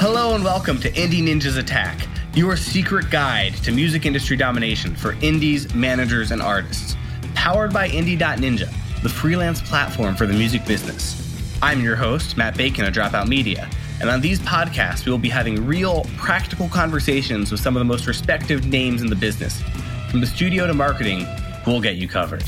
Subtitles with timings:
[0.00, 5.12] Hello and welcome to Indie Ninjas Attack, your secret guide to music industry domination for
[5.20, 6.96] indies, managers, and artists.
[7.34, 11.20] Powered by Indie.Ninja, the freelance platform for the music business.
[11.60, 13.68] I'm your host, Matt Bacon of Dropout Media,
[14.00, 17.84] and on these podcasts, we will be having real, practical conversations with some of the
[17.84, 19.62] most respected names in the business.
[20.10, 21.26] From the studio to marketing,
[21.66, 22.44] we'll get you covered.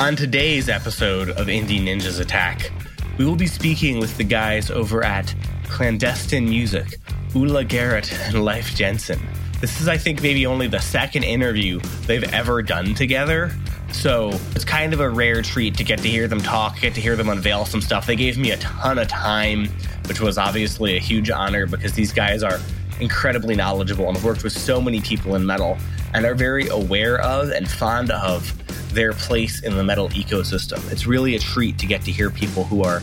[0.00, 2.72] On today's episode of Indie Ninjas Attack,
[3.18, 5.34] we will be speaking with the guys over at
[5.64, 6.98] Clandestine Music,
[7.34, 9.20] Ula Gehret and Leif Jensen.
[9.60, 13.54] This is, I think, maybe only the second interview they've ever done together.
[13.92, 17.00] So it's kind of a rare treat to get to hear them talk, get to
[17.02, 18.06] hear them unveil some stuff.
[18.06, 19.66] They gave me a ton of time,
[20.08, 22.58] which was obviously a huge honor because these guys are
[23.00, 25.76] incredibly knowledgeable and have worked with so many people in metal
[26.14, 28.50] and are very aware of and fond of
[28.90, 30.90] their place in the metal ecosystem.
[30.90, 33.02] It's really a treat to get to hear people who are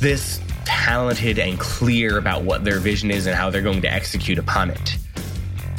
[0.00, 4.38] this talented and clear about what their vision is and how they're going to execute
[4.38, 4.96] upon it.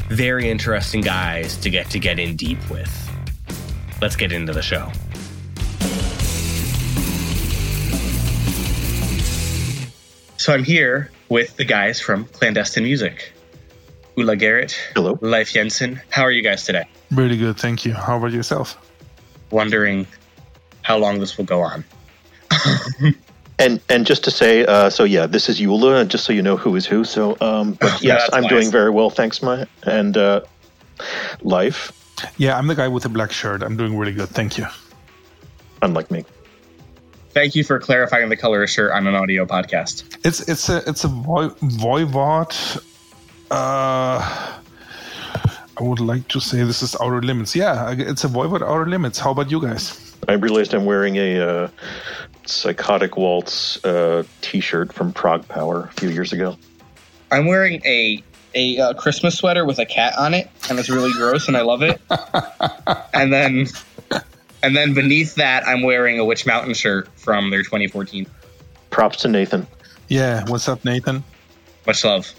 [0.10, 2.92] Very interesting guys to get to get in deep with.
[4.02, 4.92] Let's get into the show.
[10.38, 13.32] So I'm here with the guys from Clandestine Music.
[14.16, 14.76] Ula Gehret.
[14.94, 15.18] Hello.
[15.22, 16.02] Leif Jensen.
[16.10, 16.86] How are you guys today?
[17.12, 17.94] Really good, thank you.
[17.94, 18.78] How about yourself?
[19.54, 20.06] Wondering
[20.82, 21.86] how long this will go on.
[23.60, 26.58] And and just to say, uh, so yeah, this is Ula, just so you know
[26.58, 27.04] who is who.
[27.06, 28.50] So, um, but yes, that's I'm wise.
[28.50, 30.42] doing very well, thanks, my and uh,
[31.44, 31.92] Leif,
[32.38, 33.62] Yeah, I'm the guy with the black shirt.
[33.62, 34.66] I'm doing really good, thank you.
[35.84, 36.26] unlike me.
[37.30, 40.04] Thank you for clarifying the color of shirt on an audio podcast.
[40.26, 42.82] It's it's a it's a vo- voivod.
[43.52, 44.60] Uh,
[45.78, 47.56] I would like to say this is outer limits.
[47.56, 49.18] Yeah, it's a voivod outer limits.
[49.18, 50.16] How about you guys?
[50.28, 51.68] I realized I'm wearing a uh,
[52.46, 56.58] psychotic waltz uh, T-shirt from ProgPower a few years ago.
[57.32, 58.24] I'm wearing a
[58.56, 61.62] a uh, Christmas sweater with a cat on it, and it's really gross, and I
[61.62, 62.00] love it.
[63.14, 63.68] and then,
[64.62, 68.28] and then beneath that, I'm wearing a Witch Mountain shirt from their 2014.
[68.92, 69.66] Props to Nathan.
[70.08, 71.24] Yeah, what's up, Nathan?
[71.88, 72.32] Much love.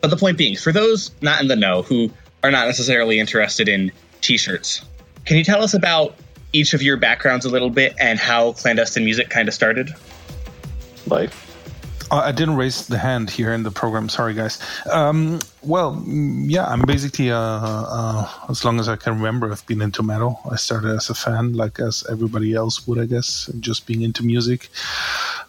[0.00, 2.10] But the point being, for those not in the know who
[2.42, 4.84] are not necessarily interested in t-shirts,
[5.24, 6.14] can you tell us about
[6.52, 9.90] each of your backgrounds a little bit and how clandestine music kind of started?
[11.06, 11.48] Leif.
[12.10, 14.10] Uh, I didn't raise the hand here in the program.
[14.10, 14.58] Sorry, guys.
[14.90, 19.66] Um, well, mm, yeah, I'm basically, uh, uh, as long as I can remember, I've
[19.66, 20.38] been into metal.
[20.50, 24.24] I started as a fan, like as everybody else would, I guess, just being into
[24.24, 24.68] music.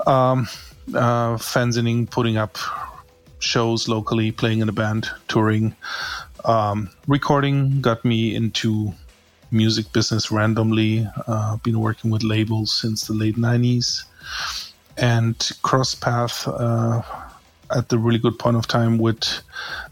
[0.07, 0.47] Um,
[0.95, 2.57] uh, fanzining, putting up
[3.39, 5.75] shows locally, playing in a band, touring,
[6.45, 8.93] um, recording got me into
[9.51, 11.07] music business randomly.
[11.27, 14.03] Uh, been working with labels since the late 90s
[14.97, 17.01] and cross path uh,
[17.75, 19.41] at the really good point of time with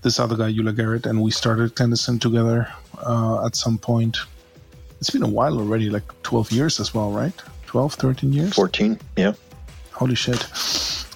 [0.02, 2.68] this other guy, Ula Gehret, and we started Clandestine together
[3.06, 4.18] uh, at some point.
[5.00, 7.34] It's been a while already, like 12 years as well, right?
[7.66, 8.54] 12, 13 years?
[8.54, 9.00] Fourteen.
[9.18, 9.34] Yeah.
[9.94, 10.46] Holy shit.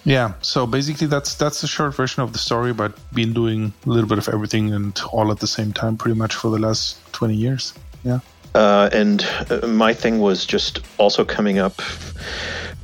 [0.05, 3.89] Yeah, so basically that's that's the short version of the story, but been doing a
[3.89, 7.00] little bit of everything and all at the same time pretty much for the last
[7.13, 7.74] 20 years.
[8.03, 8.19] Yeah.
[8.53, 11.81] Uh, and uh, my thing was just also coming up,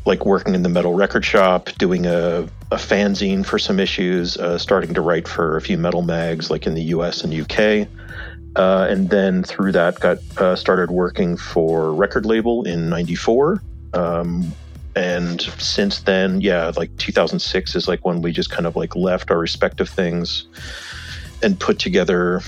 [0.06, 4.58] like working in the metal record shop, doing a, a fanzine for some issues, uh,
[4.58, 7.24] starting to write for a few metal mags, like in the U.S.
[7.24, 7.88] and U.K.
[8.56, 13.62] Uh, and then through that, got uh, started working for record label in '94.
[13.94, 14.52] Um,
[14.96, 19.32] and since then, yeah, like 2006 is like when we just kind of like left
[19.32, 20.46] our respective things
[21.42, 22.42] and put together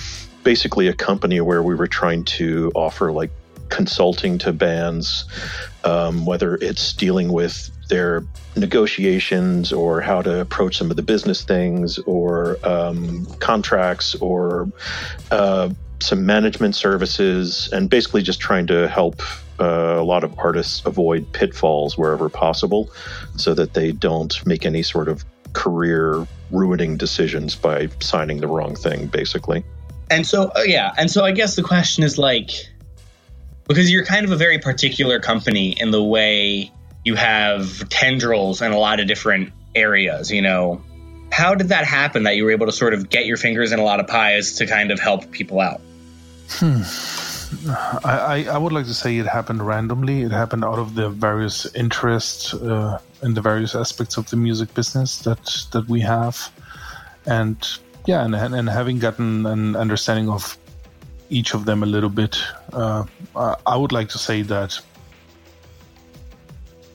[0.43, 3.31] basically a company where we were trying to offer like
[3.69, 5.25] consulting to bands,
[5.83, 8.23] um, whether it's dealing with their
[8.55, 14.69] negotiations or how to approach some of the business things or um, contracts or
[15.31, 15.69] uh,
[16.03, 19.21] some management services and basically just trying to help
[19.59, 22.89] uh, a lot of artists avoid pitfalls wherever possible
[23.37, 25.23] so that they don't make any sort of
[25.53, 29.63] career ruining decisions by signing the wrong thing basically.
[30.09, 32.51] And so uh, yeah and so i guess the question is like
[33.67, 36.71] because you're kind of a very particular company in the way
[37.05, 40.81] you have tendrils in a lot of different areas you know?
[41.31, 43.79] How did that happen that you were able to sort of get your fingers in
[43.79, 45.81] a lot of pies to kind of help people out
[46.49, 46.81] hmm.
[48.03, 50.23] I, I, would like to say it happened randomly.
[50.23, 54.73] It happened out of the various interests uh, in the various aspects of the music
[54.73, 56.51] business that that we have,
[57.25, 57.57] and
[58.05, 60.57] yeah, and, and having gotten an understanding of
[61.29, 62.37] each of them a little bit,
[62.73, 63.05] uh,
[63.35, 64.79] I would like to say that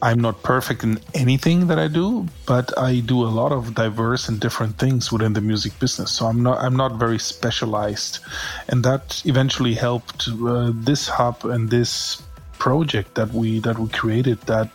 [0.00, 4.28] I'm not perfect in anything that I do, but I do a lot of diverse
[4.28, 6.12] and different things within the music business.
[6.12, 8.20] So I'm not I'm not very specialized,
[8.68, 12.22] and that eventually helped uh, this hub and this
[12.58, 14.40] project that we that we created.
[14.42, 14.70] That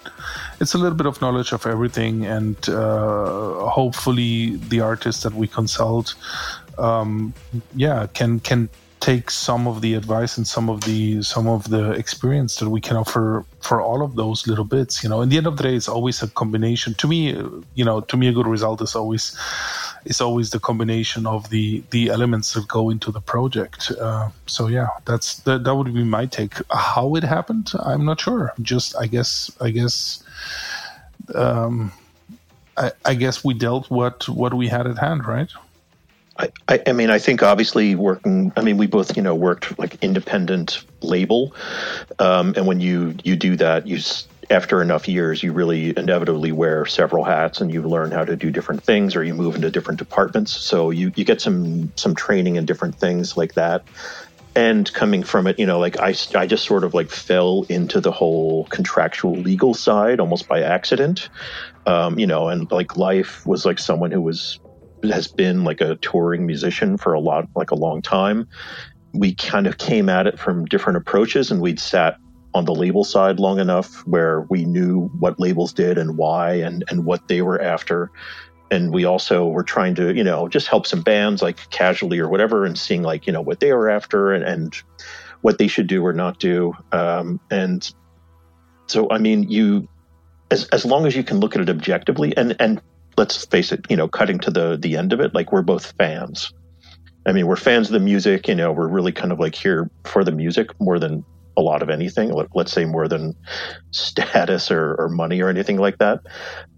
[0.59, 5.47] it's a little bit of knowledge of everything, and uh, hopefully the artists that we
[5.47, 6.15] consult,
[6.77, 7.33] um,
[7.75, 8.69] yeah, can can
[9.03, 12.79] take some of the advice and some of the some of the experience that we
[12.79, 15.19] can offer for all of those little bits you know?
[15.21, 16.93] In the end of the day it's always a combination.
[16.93, 17.35] To me
[17.75, 19.37] you know to me a good result is always
[20.05, 23.91] is always the combination of the the elements that go into the project.
[23.99, 26.53] Uh, so yeah that's that, that would be my take.
[26.71, 28.53] How it happened i'm not sure.
[28.61, 30.23] Just i guess i guess
[31.35, 31.91] um
[32.77, 35.51] I, I guess we dealt what what we had at hand right
[36.37, 38.51] I, I, mean, I think obviously working.
[38.57, 41.53] I mean, we both, you know, worked like independent label,
[42.17, 43.99] um, and when you you do that, you
[44.49, 48.49] after enough years, you really inevitably wear several hats, and you learn how to do
[48.49, 50.51] different things, or you move into different departments.
[50.51, 53.83] So you you get some some training in different things like that.
[54.55, 57.99] And coming from it, you know, like I, I just sort of like fell into
[57.99, 61.29] the whole contractual legal side almost by accident.
[61.87, 64.59] Um, you know, and like Leif was like someone who was
[65.11, 68.47] has been like a touring musician for a lot, like a long time.
[69.13, 72.17] We kind of came at it from different approaches, and we'd sat
[72.53, 76.83] on the label side long enough where we knew what labels did and why and
[76.89, 78.11] and what they were after.
[78.71, 82.27] And we also were trying to, you know, just help some bands like casually or
[82.27, 84.75] whatever, and seeing like you know what they were after and, and
[85.41, 86.73] what they should do or not do.
[86.91, 87.93] Um, and
[88.87, 89.87] so, I mean, you
[90.49, 92.81] as as long as you can look at it objectively, and and
[93.17, 95.93] let's face it, you know, cutting to the the end of it, like we're both
[95.97, 96.51] fans.
[97.25, 98.47] I mean, we're fans of the music.
[98.47, 101.23] You know, we're really kind of like here for the music more than
[101.55, 102.31] a lot of anything.
[102.31, 103.35] Let, us say more than
[103.91, 106.21] status or, or, money or anything like that.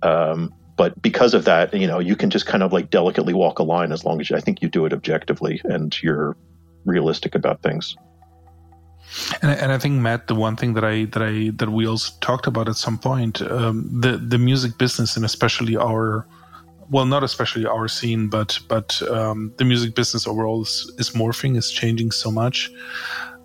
[0.01, 3.59] Um, but because of that, you know, you can just kind of like delicately walk
[3.59, 6.35] a line as long as you, I think you do it objectively and you're
[6.85, 7.95] realistic about things.
[9.41, 12.13] And, and I think Matt, the one thing that I that I that we also
[12.21, 16.27] talked about at some point, um, the the music business and especially our,
[16.89, 21.57] well, not especially our scene, but but um, the music business overall is, is morphing,
[21.57, 22.71] is changing so much.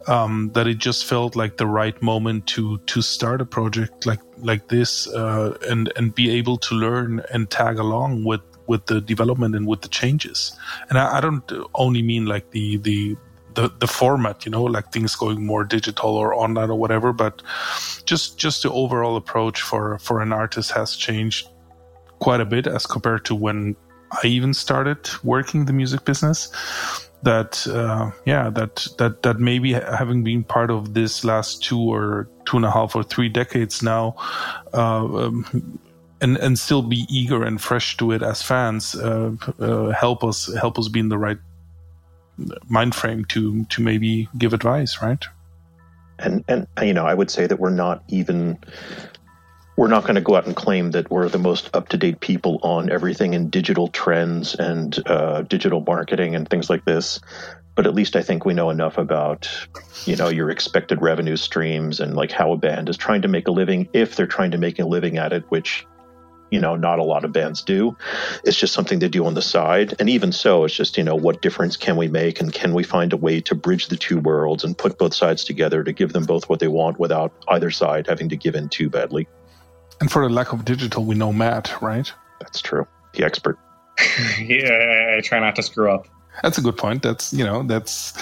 [0.07, 4.21] Um, that it just felt like the right moment to to start a project like
[4.39, 9.01] like this uh, and and be able to learn and tag along with with the
[9.01, 10.57] development and with the changes.
[10.89, 13.17] And I, I don't only mean like the the
[13.55, 17.43] the the format you know like things going more digital or online or whatever but
[18.05, 21.49] just just the overall approach for for an artist has changed
[22.21, 23.75] quite a bit as compared to when
[24.23, 26.53] i even started working the music business.
[27.23, 32.29] That uh, yeah that that that maybe having been part of this last two or
[32.47, 34.17] two and a half or three decades now
[34.73, 35.79] uh, um,
[36.23, 40.51] and and still be eager and fresh to it as fans uh, uh help us
[40.55, 41.37] help us be in the right
[42.69, 45.25] mind frame to to maybe give advice, right?
[46.19, 48.59] And and you know, I would say that we're not even
[49.81, 52.21] we're not going to go out and claim that we're the most up to date
[52.21, 57.19] people on everything in digital trends and uh, digital marketing and things like this.
[57.77, 59.49] But at least I think we know enough about,
[60.05, 63.49] you know, your expected revenue streams and like how a band is trying to make
[63.49, 65.87] a living if they're trying to make a living at it, which
[66.51, 67.97] you know not a lot of bands do.
[68.45, 69.95] It's just something they do on the side.
[69.99, 72.83] And even so it's just you know what difference can we make and can we
[72.83, 76.13] find a way to bridge the two worlds and put both sides together to give
[76.13, 79.29] them both what they want without either side having to give in too badly?
[80.01, 82.13] And for the lack of digital we know matt right?
[82.41, 82.87] That's true.
[83.15, 83.59] The expert.
[84.39, 86.09] Yeah i try not to screw up.
[86.43, 87.03] That's a good point.
[87.03, 88.15] That's you know that's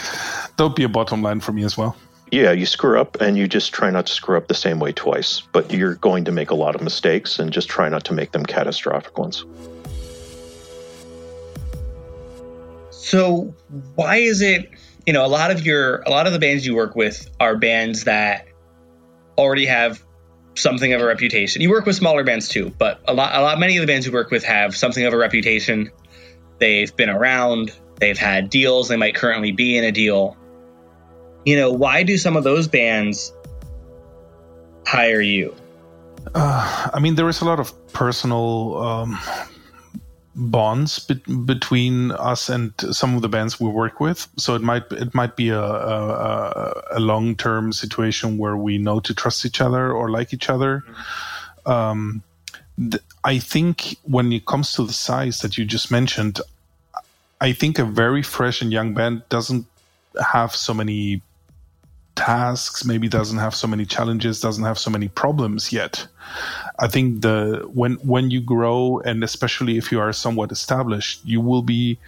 [0.57, 1.97] don't be a bottom line for me as well
[2.31, 4.93] yeah, you screw up and you just try not to screw up the same way
[4.93, 5.43] twice.
[5.53, 8.33] But you're going to make a lot of mistakes and just try not to make
[8.33, 9.45] them catastrophic ones.
[12.91, 13.55] So,
[13.95, 14.71] why is it,
[15.07, 17.57] you know, a lot of your a lot of the bands you work with are
[17.57, 18.47] bands that
[19.39, 20.03] already have
[20.55, 21.63] something of a reputation.
[21.63, 24.07] You work with smaller bands too, but a lot a lot many of the bands
[24.07, 25.91] you work with have something of a reputation.
[26.59, 30.37] They've been around, they've had deals, they might currently be in a deal
[31.49, 33.33] you know, why do some of those bands
[34.85, 35.55] hire you?
[36.35, 39.19] Uh, I mean, there is a lot of personal um,
[40.35, 41.15] bonds be-
[41.47, 44.29] between us and some of the bands we work with.
[44.37, 49.01] So it might it might be a, a, a long term situation where we know
[49.01, 50.85] to trust each other or like each other.
[51.65, 52.23] Um,
[52.77, 56.43] th- I think when it comes to the size that you just mentioned,
[57.41, 59.65] I think a very fresh and young band doesn't
[60.21, 61.23] have so many
[62.19, 66.07] tasks, maybe doesn't have so many challenges, doesn't have so many problems yet.
[66.81, 71.41] I think the when when you grow and especially if you are somewhat established, you
[71.41, 71.99] will be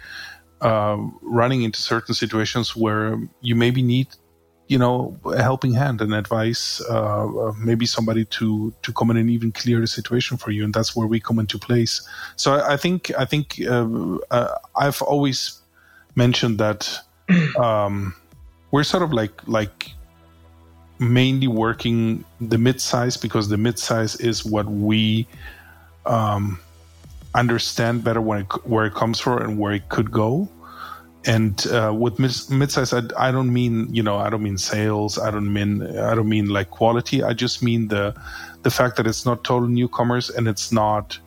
[0.59, 4.07] uh, running into certain situations where you maybe need
[4.67, 9.17] you know a helping hand and advice uh, uh, maybe somebody to to come in
[9.17, 12.53] and even clear the situation for you and that's where we come into place so
[12.53, 15.59] i, I think i think uh, uh i've always
[16.15, 16.81] mentioned that
[17.57, 18.15] um,
[18.71, 19.91] we're sort of like like
[21.01, 25.27] mainly working the mid-size because the mid-size is what we
[26.05, 26.59] um,
[27.33, 30.47] understand better when it, where it comes from and where it could go.
[31.25, 35.19] And uh, with mid-size, I, I, don't mean you know I don't mean sales.
[35.19, 37.21] I don't mean I don't mean like quality.
[37.23, 38.15] I just mean the
[38.63, 41.19] the fact that it's not total newcomers and it's not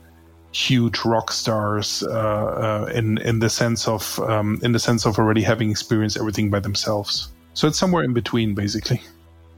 [0.50, 5.16] huge rock stars uh, uh, in in the sense of um, in the sense of
[5.16, 7.28] already having experienced everything by themselves.
[7.54, 9.00] So it's somewhere in between, basically.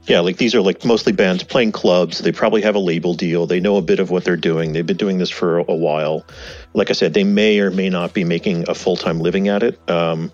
[0.07, 2.19] Yeah, like these are like mostly bands playing clubs.
[2.19, 3.45] They probably have a label deal.
[3.45, 4.71] They know a bit of what they're doing.
[4.71, 6.25] They've been doing this for a while.
[6.73, 9.63] Like I said, they may or may not be making a full time living at
[9.63, 9.77] it.
[9.89, 10.31] Um,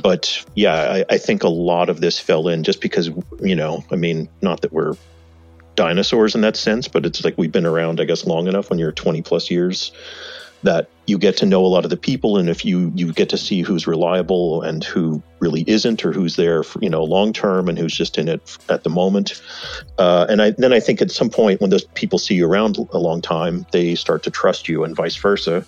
[0.00, 3.84] but yeah, I, I, think a lot of this fell in just because, you know,
[3.90, 4.94] I mean, not that we're
[5.74, 8.78] dinosaurs in that sense, but it's like we've been around, I guess, long enough when
[8.78, 9.90] you're 20 plus years
[10.62, 13.28] that you get to know a lot of the people and if you you get
[13.30, 17.32] to see who's reliable and who really isn't or who's there for, you know long
[17.32, 19.40] term and who's just in it at the moment.
[19.98, 22.78] Uh, and I, then i think at some point when those people see you around
[22.92, 25.64] a long time they start to trust you and vice versa.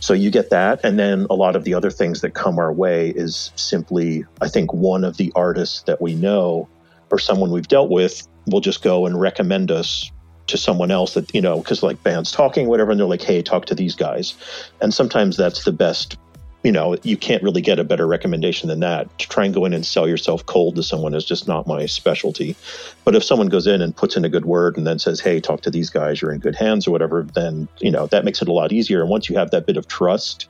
[0.00, 0.78] So you get that.
[0.84, 4.48] And then a lot of the other things that come our way is simply i
[4.48, 6.68] think one of the artists that we know
[7.10, 10.10] or someone we've dealt with will just go and recommend us
[10.48, 13.42] to someone else that you know because like bands talking whatever and they're like hey
[13.42, 14.34] talk to these guys.
[14.80, 16.16] And sometimes that's the best
[16.64, 19.16] you know you can't really get a better recommendation than that.
[19.18, 21.86] To try and go in and sell yourself cold to someone is just not my
[21.86, 22.56] specialty.
[23.04, 25.40] But if someone goes in and puts in a good word and then says hey
[25.40, 28.42] talk to these guys you're in good hands or whatever then you know that makes
[28.42, 29.00] it a lot easier.
[29.00, 30.48] And once you have that bit of trust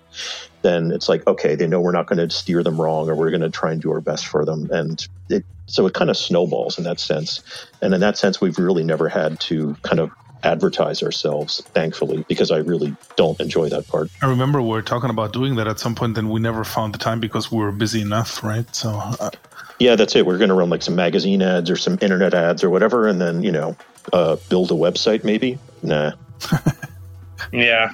[0.62, 3.30] then it's like okay they know we're not going to steer them wrong or we're
[3.30, 4.68] going to try and do our best for them.
[4.70, 7.42] And it so it kind of snowballs in that sense.
[7.82, 10.10] And in that sense we've really never had to kind of
[10.44, 14.08] advertise ourselves thankfully because i really don't enjoy that part.
[14.22, 16.94] I remember we were talking about doing that at some point and we never found
[16.94, 18.72] the time because we were busy enough right?
[18.74, 19.30] So uh...
[19.80, 20.26] yeah that's it.
[20.26, 23.20] We're going to run like some magazine ads or some internet ads or whatever and
[23.20, 23.76] then you know
[24.12, 25.58] uh, build a website maybe?
[25.82, 26.12] Nah.
[27.52, 27.92] Yeah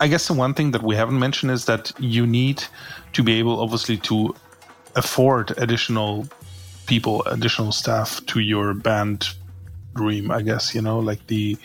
[0.00, 2.64] I guess the one thing that we haven't mentioned is that you need
[3.12, 4.34] to be able, obviously, to
[4.96, 6.26] afford additional
[6.86, 9.28] people, additional staff to your band
[9.94, 10.30] dream.
[10.30, 11.56] I guess you know, like the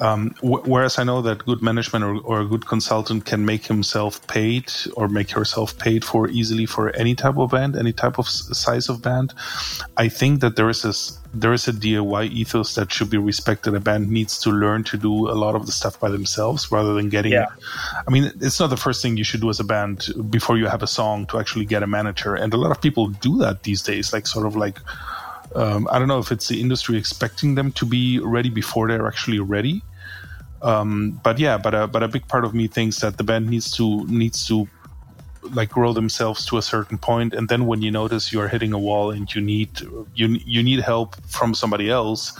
[0.00, 4.26] um, whereas I know that good management or, or, a good consultant can make himself
[4.26, 8.28] paid or make herself paid for easily for any type of band, any type of
[8.28, 9.32] size of band.
[9.96, 10.92] I think that there is a
[11.36, 13.74] there is a DIY ethos that should be respected.
[13.74, 16.94] A band needs to learn to do a lot of the stuff by themselves rather
[16.94, 17.32] than getting.
[17.32, 17.46] Yeah.
[18.06, 20.66] I mean, it's not the first thing you should do as a band before you
[20.66, 23.62] have a song to actually get a manager, and a lot of people do that
[23.62, 24.12] these days.
[24.12, 24.78] Like sort of like
[25.54, 29.06] um, I don't know if it's the industry expecting them to be ready before they're
[29.06, 29.82] actually ready.
[30.62, 33.48] Um, but yeah, but a, but a big part of me thinks that the band
[33.48, 34.66] needs to needs to
[35.52, 38.72] like grow themselves to a certain point, and then when you notice you are hitting
[38.72, 39.68] a wall and you need
[40.14, 42.32] you you need help from somebody else,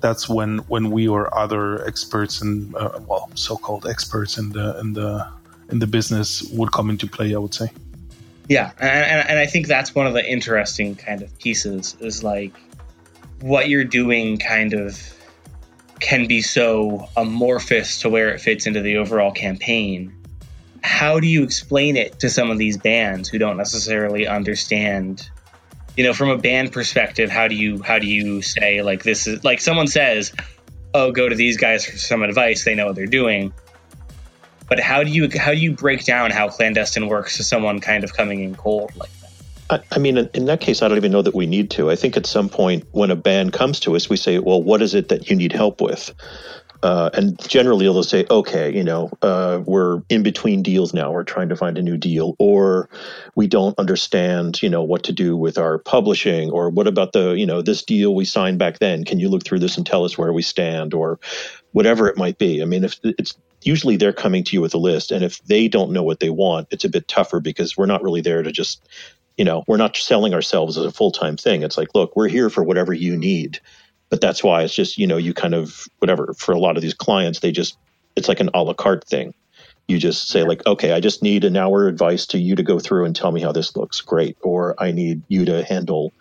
[0.00, 4.92] that's when when we or other experts and uh, well so-called experts in the in
[4.92, 5.26] the
[5.70, 7.34] in the business would come into play.
[7.34, 7.68] I would say.
[8.48, 12.52] Yeah, and, and I think that's one of the interesting kind of pieces is like
[13.40, 15.00] what you're doing kind of
[16.00, 20.14] can be so amorphous to where it fits into the overall campaign.
[20.82, 25.30] How do you explain it to some of these bands who don't necessarily understand
[25.96, 29.26] you know, from a band perspective, how do you how do you say like this
[29.26, 30.32] is like someone says,
[30.94, 32.64] "Oh, go to these guys for some advice.
[32.64, 33.52] They know what they're doing."
[34.72, 38.04] But how do you how do you break down how clandestine works to someone kind
[38.04, 39.84] of coming in cold like that?
[39.90, 41.90] I, I mean, in that case, I don't even know that we need to.
[41.90, 44.80] I think at some point when a band comes to us, we say, "Well, what
[44.80, 46.14] is it that you need help with?"
[46.82, 51.12] Uh, and generally they'll say, okay, you know, uh, we're in between deals now.
[51.12, 52.88] We're trying to find a new deal, or
[53.36, 57.34] we don't understand, you know, what to do with our publishing, or what about the,
[57.34, 59.04] you know, this deal we signed back then?
[59.04, 61.20] Can you look through this and tell us where we stand, or
[61.72, 62.62] whatever it might be?
[62.62, 65.68] I mean, if it's usually they're coming to you with a list, and if they
[65.68, 68.52] don't know what they want, it's a bit tougher because we're not really there to
[68.52, 68.86] just,
[69.36, 71.62] you know, we're not selling ourselves as a full time thing.
[71.62, 73.60] It's like, look, we're here for whatever you need.
[74.12, 76.82] But that's why it's just you know you kind of whatever for a lot of
[76.82, 77.78] these clients they just
[78.14, 79.32] it's like an a la carte thing.
[79.88, 82.62] You just say like okay i just need an hour of advice to you to
[82.62, 84.02] go through and tell me how this looks.
[84.02, 84.36] Great.
[84.42, 86.12] Or i need you to handle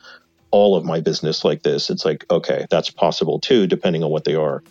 [0.52, 1.90] all of my business like this.
[1.90, 4.64] It's like okay that's possible too depending on what they are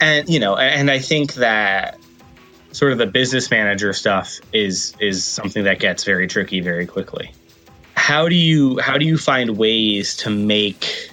[0.00, 1.98] and you know and i think that
[2.72, 7.32] sort of the business manager stuff is is something that gets very tricky very quickly
[7.94, 11.10] how do you how do you find ways to make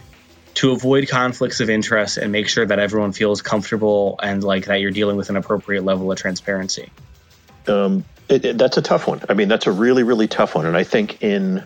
[0.57, 4.81] to avoid conflicts of interest and make sure that everyone feels comfortable and like that
[4.81, 6.91] you're dealing with an appropriate level of transparency?
[7.67, 9.21] Um, it, it, that's a tough one.
[9.29, 10.65] I mean, that's a really, really tough one.
[10.65, 11.63] And I think in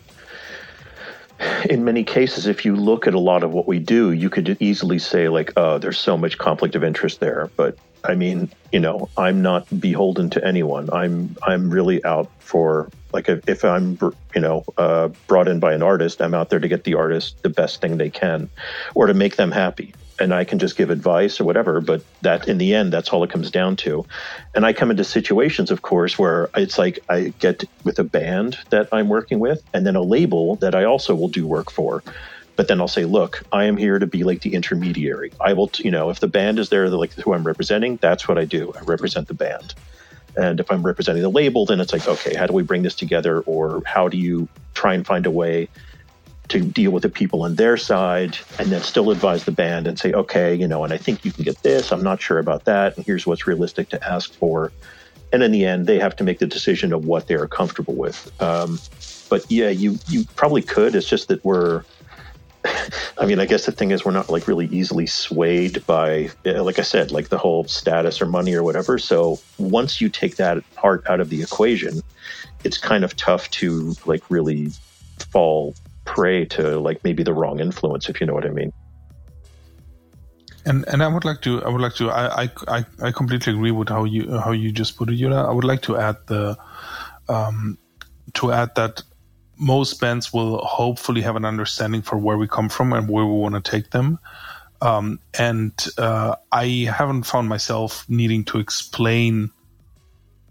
[1.70, 4.58] in many cases, if you look at a lot of what we do, you could
[4.60, 8.80] easily say like, "Oh, there's so much conflict of interest there." But I mean, you
[8.80, 10.90] know, I'm not beholden to anyone.
[10.92, 13.98] I'm I'm really out for like if I'm
[14.36, 17.42] you know uh, brought in by an artist, I'm out there to get the artist
[17.44, 18.50] the best thing they can,
[18.96, 19.94] or to make them happy.
[20.22, 23.24] And I can just give advice or whatever, but that in the end, that's all
[23.26, 24.06] it comes down to.
[24.56, 28.60] And I come into situations, of course, where it's like I get with a band
[28.72, 32.04] that I'm working with, and then a label that I also will do work for
[32.58, 35.34] but then I'll say, look, I am here to be like the intermediary.
[35.42, 38.38] I will, you know, if the band is there, like who I'm representing, that's what
[38.38, 38.74] I do.
[38.78, 39.76] I represent the band.
[40.38, 42.96] And if I'm representing the label, then it's like, okay, how do we bring this
[42.96, 43.42] together?
[43.42, 45.70] Or how do you try and find a way
[46.52, 49.98] to deal with the people on their side and then still advise the band and
[49.98, 51.92] say, okay, you know, and I think you can get this.
[51.92, 52.96] I'm not sure about that.
[52.96, 54.74] And here's what's realistic to ask for.
[55.32, 58.28] And in the end, they have to make the decision of what they're comfortable with.
[58.40, 58.82] Um,
[59.30, 60.94] but yeah, you you probably could.
[60.94, 61.86] It's just that we're
[63.18, 66.80] I mean, I guess the thing is, we're not like really easily swayed by, like
[66.80, 68.98] I said, like the whole status or money or whatever.
[68.98, 72.02] So once you take that part out of the equation,
[72.64, 74.74] it's kind of tough to like really
[75.32, 78.72] fall prey to like maybe the wrong influence, if you know what I mean.
[80.66, 83.72] And and I would like to I would like to I I I completely agree
[83.72, 85.32] with how you how you just put it.
[85.32, 86.58] I would like to add the
[87.28, 87.78] um
[88.34, 89.02] to add that
[89.58, 93.34] most bands will hopefully have an understanding for where we come from and where we
[93.34, 94.20] want to take them.
[94.82, 99.52] Um, and uh, I haven't found myself needing to explain,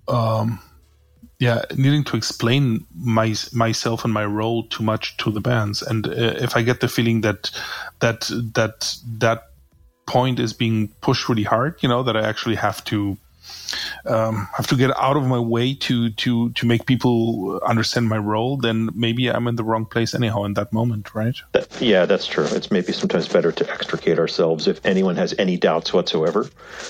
[0.07, 0.61] um,
[1.41, 5.81] yeah, needing to explain my myself and my role too much to the bands.
[5.81, 7.51] And uh, if I get the feeling that
[8.01, 9.45] that that that
[10.07, 13.17] point is being pushed really hard, you know, that I actually have to
[14.07, 18.19] um, have to get out of my way to to to make people understand my
[18.19, 21.37] role, then maybe I'm in the wrong place anyhow in that moment, right?
[21.53, 22.47] That, yeah, that's true.
[22.51, 26.49] It's maybe sometimes better to extricate ourselves if anyone has any doubts whatsoever.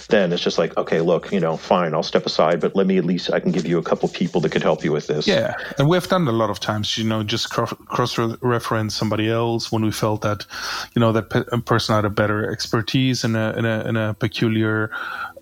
[0.08, 2.98] Then it's just like, okay, look, you know, fine, I'll step aside, but let me
[2.98, 5.26] at least I can give you a couple people that could help you with this.
[5.26, 9.72] Yeah, and we've done a lot of times, you know, just cross reference somebody else
[9.72, 10.46] when we felt that,
[10.94, 14.14] you know, that pe- person had a better expertise in a in a in a
[14.14, 14.90] peculiar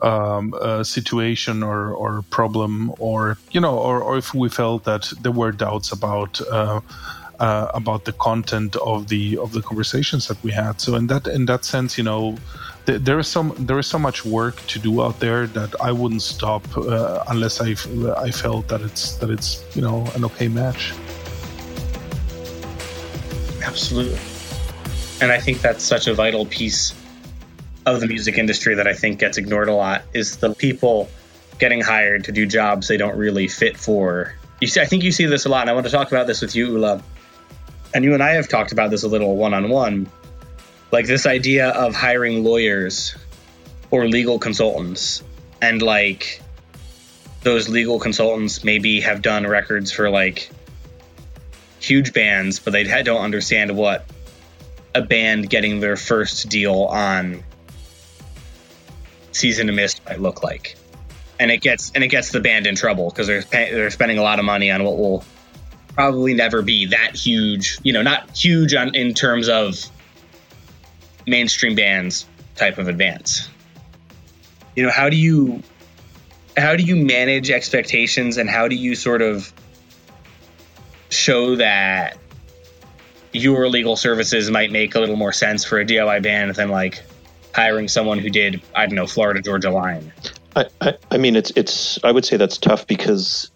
[0.00, 1.27] um, uh, situation
[1.62, 5.92] or, or problem, or you know, or, or if we felt that there were doubts
[5.92, 6.80] about uh,
[7.38, 10.80] uh, about the content of the of the conversations that we had.
[10.80, 12.36] So in that in that sense, you know,
[12.86, 15.92] th- there is some there is so much work to do out there that I
[15.92, 17.70] wouldn't stop uh, unless I
[18.16, 20.92] I felt that it's that it's you know an okay match.
[23.62, 24.18] Absolutely,
[25.20, 26.94] and I think that's such a vital piece
[27.94, 31.08] of the music industry that I think gets ignored a lot is the people
[31.58, 34.34] getting hired to do jobs they don't really fit for.
[34.60, 36.26] You see, I think you see this a lot, and I want to talk about
[36.26, 37.02] this with you, Ula.
[37.94, 40.10] And you and I have talked about this a little one on one.
[40.90, 43.16] Like this idea of hiring lawyers
[43.90, 45.22] or legal consultants,
[45.60, 46.42] and like
[47.42, 50.50] those legal consultants maybe have done records for like
[51.80, 54.04] huge bands, but they don't understand what
[54.94, 57.44] a band getting their first deal on
[59.38, 60.76] Season of Mist might look like,
[61.38, 64.18] and it gets and it gets the band in trouble because they're pay, they're spending
[64.18, 65.24] a lot of money on what will
[65.94, 67.78] probably never be that huge.
[67.82, 69.78] You know, not huge on, in terms of
[71.26, 73.48] mainstream bands type of advance.
[74.74, 75.62] You know, how do you
[76.56, 79.52] how do you manage expectations and how do you sort of
[81.10, 82.18] show that
[83.32, 87.02] your legal services might make a little more sense for a DIY band than like
[87.54, 90.12] hiring someone who did I don't know Florida Georgia Line.
[90.56, 93.50] I, I, I mean it's it's I would say that's tough because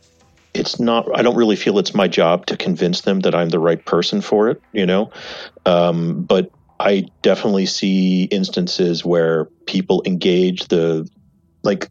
[0.54, 3.58] it's not I don't really feel it's my job to convince them that I'm the
[3.58, 5.10] right person for it, you know.
[5.66, 11.08] Um, but I definitely see instances where people engage the
[11.62, 11.88] like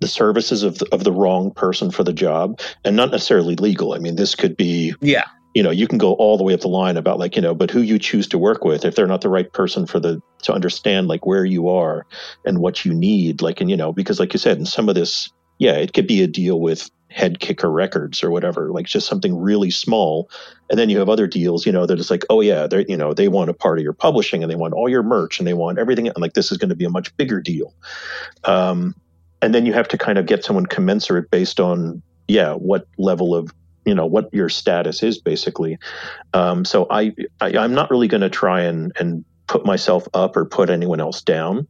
[0.00, 3.92] the services of the, of the wrong person for the job and not necessarily legal.
[3.92, 6.60] I mean, this could be yeah you know you can go all the way up
[6.60, 9.06] the line about like you know but who you choose to work with if they're
[9.06, 12.04] not the right person for the to understand like where you are
[12.44, 14.94] and what you need like and you know because like you said in some of
[14.94, 19.06] this yeah it could be a deal with head kicker records or whatever like just
[19.06, 20.28] something really small.
[20.68, 22.96] And then you have other deals you know that it's like oh yeah they're you
[22.96, 25.46] know they want a part of your publishing and they want all your merch and
[25.46, 27.72] they want everything and like this is going to be a much bigger deal.
[28.42, 28.96] Um,
[29.42, 33.32] and then you have to kind of get someone commensurate based on yeah what level
[33.32, 35.78] of you know what your status is basically.
[36.32, 40.36] Um, so I, I am not really going to try and and put myself up
[40.36, 41.66] or put anyone else down.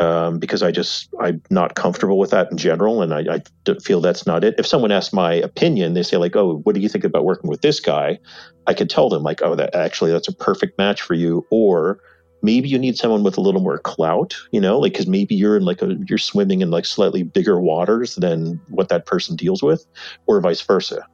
[0.00, 4.00] Um, because I just I'm not comfortable with that in general, and I, I feel
[4.00, 4.56] that's not it.
[4.58, 7.48] If someone asks my opinion, they say like, "Oh, what do you think about working
[7.48, 8.18] with this guy?"
[8.66, 12.00] I could tell them like, "Oh, that actually that's a perfect match for you," or
[12.42, 15.56] maybe you need someone with a little more clout, you know, like because maybe you're
[15.56, 19.62] in like a you're swimming in like slightly bigger waters than what that person deals
[19.62, 19.86] with,
[20.26, 21.06] or vice versa.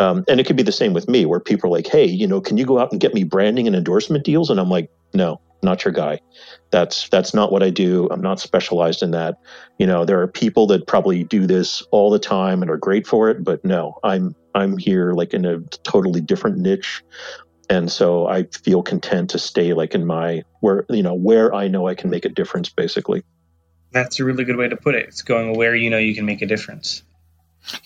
[0.00, 2.26] Um, and it could be the same with me, where people are like, "Hey, you
[2.26, 4.90] know, can you go out and get me branding and endorsement deals?" And I'm like,
[5.12, 6.20] "No, not your guy.
[6.70, 8.08] That's that's not what I do.
[8.10, 9.36] I'm not specialized in that.
[9.78, 13.06] You know, there are people that probably do this all the time and are great
[13.06, 17.02] for it, but no, I'm I'm here like in a totally different niche."
[17.68, 21.68] And so I feel content to stay like in my where you know where I
[21.68, 23.22] know I can make a difference basically.
[23.92, 25.08] That's a really good way to put it.
[25.08, 27.02] It's going where you know you can make a difference.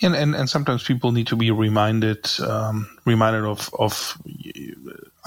[0.02, 4.16] And, and and sometimes people need to be reminded um, reminded of of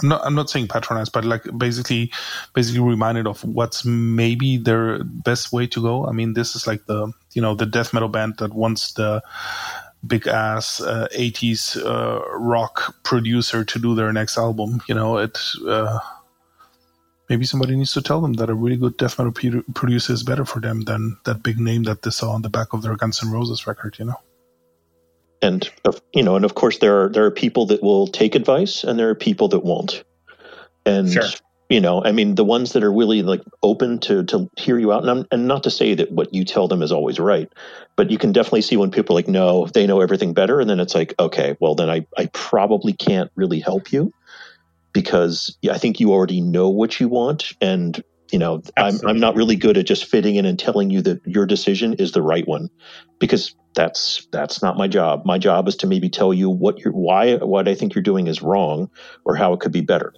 [0.01, 2.11] I'm not I'm not saying patronize, but like basically
[2.53, 6.07] basically reminded of what's maybe their best way to go.
[6.07, 9.21] I mean, this is like the you know the death metal band that wants the
[10.05, 14.81] big ass uh, 80s uh, rock producer to do their next album.
[14.87, 15.99] You know, it uh,
[17.29, 19.33] maybe somebody needs to tell them that a really good death metal
[19.73, 22.73] producer is better for them than that big name that they saw on the back
[22.73, 23.97] of their Guns N' Roses record.
[23.99, 24.19] You know
[25.41, 25.69] and
[26.13, 28.97] you know, and of course there are there are people that will take advice, and
[28.97, 30.03] there are people that won't.
[30.85, 31.23] And sure.
[31.69, 34.91] you know, I mean, the ones that are really like open to to hear you
[34.91, 37.51] out, and, I'm, and not to say that what you tell them is always right,
[37.95, 40.69] but you can definitely see when people are like, no, they know everything better, and
[40.69, 44.13] then it's like, okay, well then I I probably can't really help you
[44.93, 49.35] because I think you already know what you want, and you know I'm, I'm not
[49.35, 52.47] really good at just fitting in and telling you that your decision is the right
[52.47, 52.69] one
[53.19, 56.93] because that's that's not my job my job is to maybe tell you what you're
[56.93, 58.89] why what i think you're doing is wrong
[59.25, 60.13] or how it could be better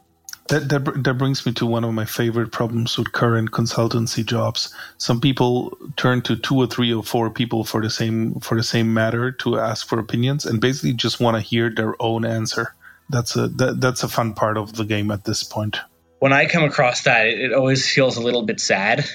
[0.47, 4.73] that, that, that brings me to one of my favorite problems with current consultancy jobs.
[4.97, 8.63] Some people turn to two or three or four people for the same for the
[8.63, 12.73] same matter to ask for opinions, and basically just want to hear their own answer.
[13.09, 15.77] That's a that, that's a fun part of the game at this point
[16.19, 19.05] when I come across that, it, it always feels a little bit sad.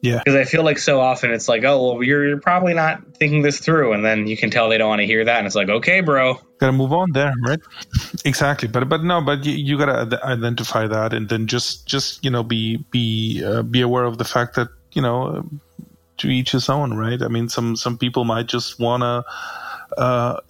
[0.00, 0.18] Yeah.
[0.24, 3.42] Because I feel like so often it's like, oh, well, you're, you're probably not thinking
[3.42, 3.92] this through.
[3.92, 5.38] And then you can tell they don't want to hear that.
[5.38, 6.38] And it's like, okay, bro.
[6.58, 7.58] Gotta move on there, right?
[8.24, 8.68] exactly.
[8.68, 12.44] But, but no, but you, you gotta identify that and then just, just, you know,
[12.44, 15.48] be, be, uh, be aware of the fact that, you know,
[16.18, 17.20] to each his own, right?
[17.20, 19.24] I mean, some, some people might just wanna,
[19.96, 20.40] uh,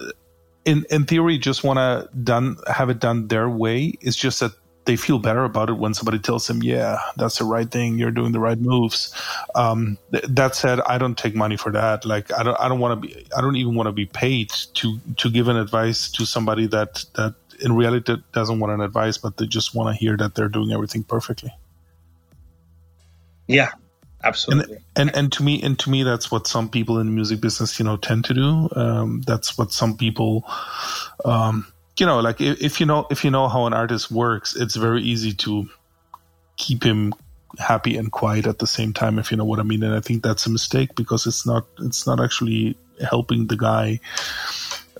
[0.67, 3.95] in, in theory, just wanna done, have it done their way.
[4.03, 4.53] It's just that
[4.89, 7.99] they feel better about it when somebody tells them, "Yeah, that's the right thing.
[7.99, 9.15] You're doing the right moves."
[9.55, 12.07] Um, th- that said, I don't take money for that.
[12.07, 14.49] Like, I don't, I don't want to be, I don't even want to be paid
[14.81, 19.19] to to give an advice to somebody that that in reality doesn't want an advice,
[19.19, 21.53] but they just want to hear that they're doing everything perfectly.
[23.47, 23.73] Yeah,
[24.25, 24.77] absolutely.
[24.97, 27.41] And, and, and to me, and to me, that's what some people in the music
[27.41, 28.69] business, you know, tend to do.
[28.75, 30.45] Um, that's what some people.
[31.25, 31.67] Um,
[32.01, 34.77] you know, like if, if you know if you know how an artist works, it's
[34.77, 35.69] very easy to
[36.57, 37.15] keep him
[37.59, 39.83] happy and quiet at the same time if you know what i mean.
[39.83, 44.01] And i think that's a mistake because it's not it's not actually helping the guy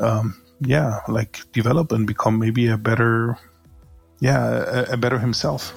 [0.01, 3.37] um yeah like develop and become maybe a better
[4.21, 4.47] yeah
[4.89, 5.75] a, a better himself.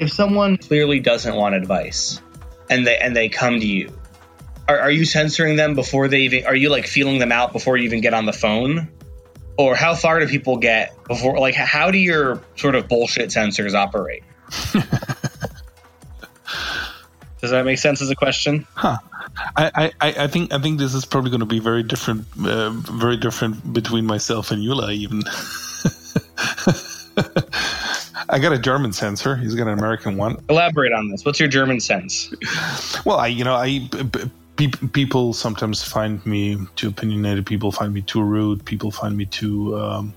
[0.00, 2.20] If someone clearly doesn't want advice
[2.70, 3.92] and they and they come to you
[4.68, 6.46] are, are you censoring them before they even?
[6.46, 8.88] Are you like feeling them out before you even get on the phone?
[9.56, 11.38] Or how far do people get before?
[11.40, 14.22] Like, how do your sort of bullshit sensors operate?
[17.40, 18.66] Does that make sense as a question?
[18.74, 18.98] Huh.
[19.56, 22.70] I, I, I think I think this is probably going to be very different, uh,
[22.70, 24.90] very different between myself and Ula.
[24.92, 25.22] Even
[28.28, 29.36] I got a German sensor.
[29.36, 30.42] He's got an American one.
[30.48, 31.24] Elaborate on this.
[31.24, 32.34] What's your German sense?
[33.04, 33.88] Well, I you know I
[34.66, 37.46] people sometimes find me too opinionated.
[37.46, 38.64] People find me too rude.
[38.64, 40.12] People find me too um,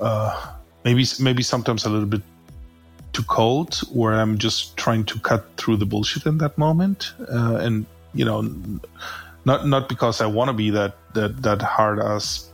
[0.00, 0.54] uh,
[0.84, 2.22] maybe maybe sometimes a little bit
[3.12, 7.56] too cold, where I'm just trying to cut through the bullshit in that moment, uh,
[7.56, 8.42] and you know,
[9.44, 12.50] not not because I want to be that that that hard ass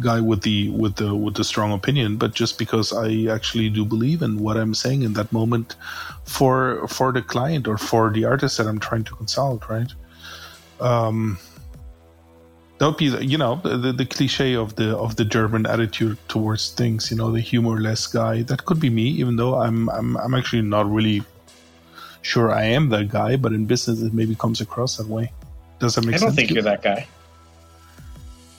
[0.00, 3.84] guy with the with the with the strong opinion, but just because I actually do
[3.84, 5.76] believe in what I'm saying in that moment
[6.24, 9.92] for for the client or for the artist that I'm trying to consult, right?
[10.80, 11.38] Um,
[12.80, 17.10] would be you know the, the cliche of the of the German attitude towards things.
[17.10, 18.42] You know, the humorless guy.
[18.42, 21.22] That could be me, even though I'm I'm I'm actually not really
[22.22, 23.36] sure I am that guy.
[23.36, 25.32] But in business, it maybe comes across that way.
[25.78, 26.22] Does that make sense?
[26.22, 27.06] I don't think you're that guy.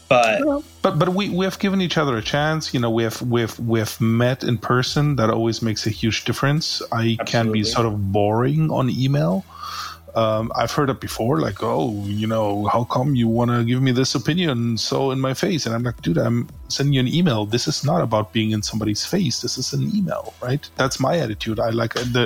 [0.10, 2.74] But but but we, we have given each other a chance.
[2.74, 5.18] You know, we have we have we have met in person.
[5.18, 6.82] That always makes a huge difference.
[6.92, 7.26] I Absolutely.
[7.26, 9.44] can be sort of boring on email
[10.18, 13.84] um, I've heard it before, like, oh, you know, how come you want to give
[13.84, 15.68] me this opinion so in my face?
[15.68, 17.46] And I'm like, dude, I'm sending you an email.
[17.46, 19.42] This is not about being in somebody's face.
[19.42, 20.68] This is an email, right?
[20.76, 21.60] That's my attitude.
[21.60, 22.26] I like the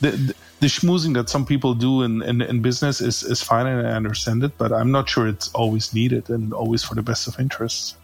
[0.00, 3.84] the the schmoozing that some people do in, in, in business is, is fine and
[3.84, 7.26] I understand it, but I'm not sure it's always needed and always for the best
[7.26, 7.96] of interests.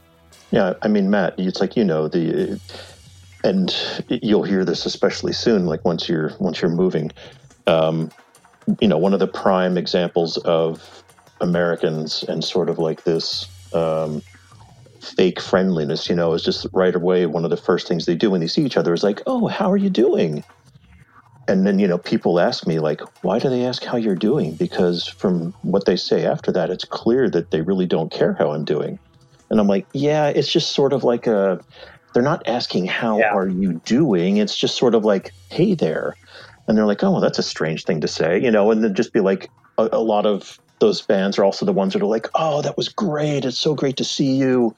[0.51, 2.61] Yeah, I mean, Matt, it's like you know the,
[3.45, 3.73] and
[4.09, 5.67] you'll hear this especially soon.
[5.67, 7.13] Like once you're once you're moving,
[7.69, 8.11] um,
[8.81, 11.05] you know, one of the prime examples of
[11.41, 14.23] Americans and sort of like this um,
[15.01, 18.31] fake friendliness, you know, is just right away one of the first things they do
[18.31, 20.45] when they see each other is like, oh, how are you doing?
[21.49, 24.55] And then, you know, people ask me, like, why do they ask how you're doing?
[24.55, 28.53] Because from what they say after that, it's clear that they really don't care how
[28.53, 28.99] I'm doing.
[29.49, 31.61] And I'm like, yeah, it's just sort of like a,
[32.15, 33.35] they're not asking, how yeah.
[33.35, 34.37] are you doing?
[34.37, 36.15] It's just sort of like, hey there
[36.71, 39.13] and they're like, oh, that's a strange thing to say, you know, and then just
[39.13, 42.29] be like, a, a, lot of those bands are also the ones that are like,
[42.37, 43.45] oh, that was great.
[43.45, 44.77] It's so great to see you,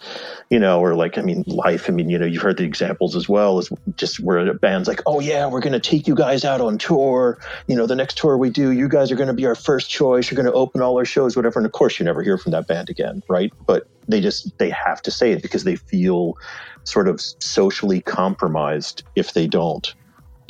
[0.48, 1.90] you know, or like, I mean, Leif.
[1.90, 4.88] I mean, you know, you've heard the examples as well as just where a band's
[4.88, 7.38] like, oh, yeah, we're going to take you guys out on tour.
[7.66, 9.90] You know, the next tour we do, you guys are going to be our first
[9.90, 10.31] choice.
[10.31, 11.59] You're going to open all our shows, whatever.
[11.59, 13.52] And of course, you never hear from that band again, right?
[13.66, 16.38] But they just, they have to say it because they feel
[16.85, 19.94] sort of socially compromised if they don't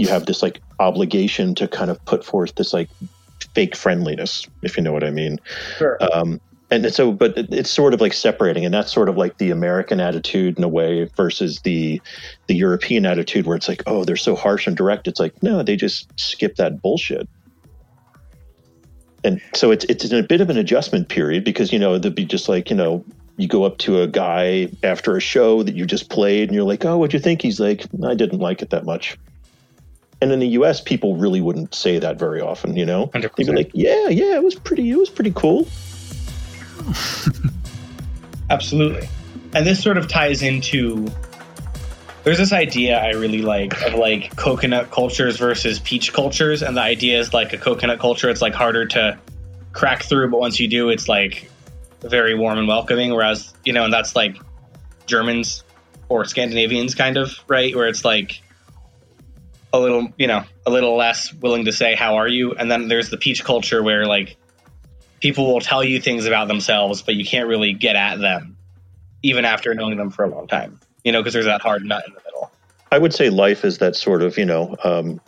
[0.03, 2.89] you have this like obligation to kind of put forth this like
[3.55, 5.39] fake friendliness, if you know what I mean.
[5.79, 5.99] Sure.
[6.13, 6.41] Um,
[6.71, 10.01] and so, but it's sort of like separating, and that's sort of like the American
[10.01, 12.01] attitude in a way versus the
[12.47, 15.07] the European attitude, where it's like, oh, they're so harsh and direct.
[15.07, 17.29] It's like, no, they just skip that bullshit.
[19.23, 22.15] And so it's it's in a bit of an adjustment period because you know there'd
[22.15, 23.05] be just like you know
[23.37, 26.65] you go up to a guy after a show that you just played, and you're
[26.65, 27.43] like, oh, what'd you think?
[27.43, 29.19] He's like, I didn't like it that much.
[30.23, 32.77] And in the U.S., people really wouldn't say that very often.
[32.77, 34.89] You know, they would be like, "Yeah, yeah, it was pretty.
[34.89, 35.67] It was pretty cool."
[38.51, 39.09] Absolutely,
[39.53, 41.09] and this sort of ties into.
[42.23, 46.83] There's this idea I really like of like coconut cultures versus peach cultures, and the
[46.83, 49.19] idea is like a coconut culture, it's like harder to
[49.73, 51.51] crack through, but once you do, it's like
[52.01, 53.13] very warm and welcoming.
[53.13, 54.37] Whereas you know, and that's like
[55.07, 55.65] Germans
[56.09, 58.41] or Scandinavians, kind of right, where it's like
[59.73, 62.89] a little, you know, a little less willing to say how are you, and then
[62.89, 64.37] there's the peach culture where like
[65.21, 68.57] people will tell you things about themselves, but you can't really get at them
[69.23, 70.81] even after knowing them for a long time.
[71.05, 72.51] You know, because there's that hard nut in the middle.
[72.91, 75.21] I would say Leif is that sort of, you know, um,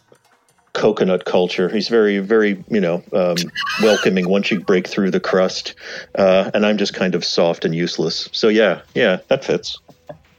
[0.75, 1.69] coconut culture.
[1.69, 3.37] He's very, very, you know, um,
[3.83, 5.75] welcoming once you break through the crust.
[6.15, 8.29] Uh, and I'm just kind of soft and useless.
[8.33, 9.79] So yeah, yeah, that fits.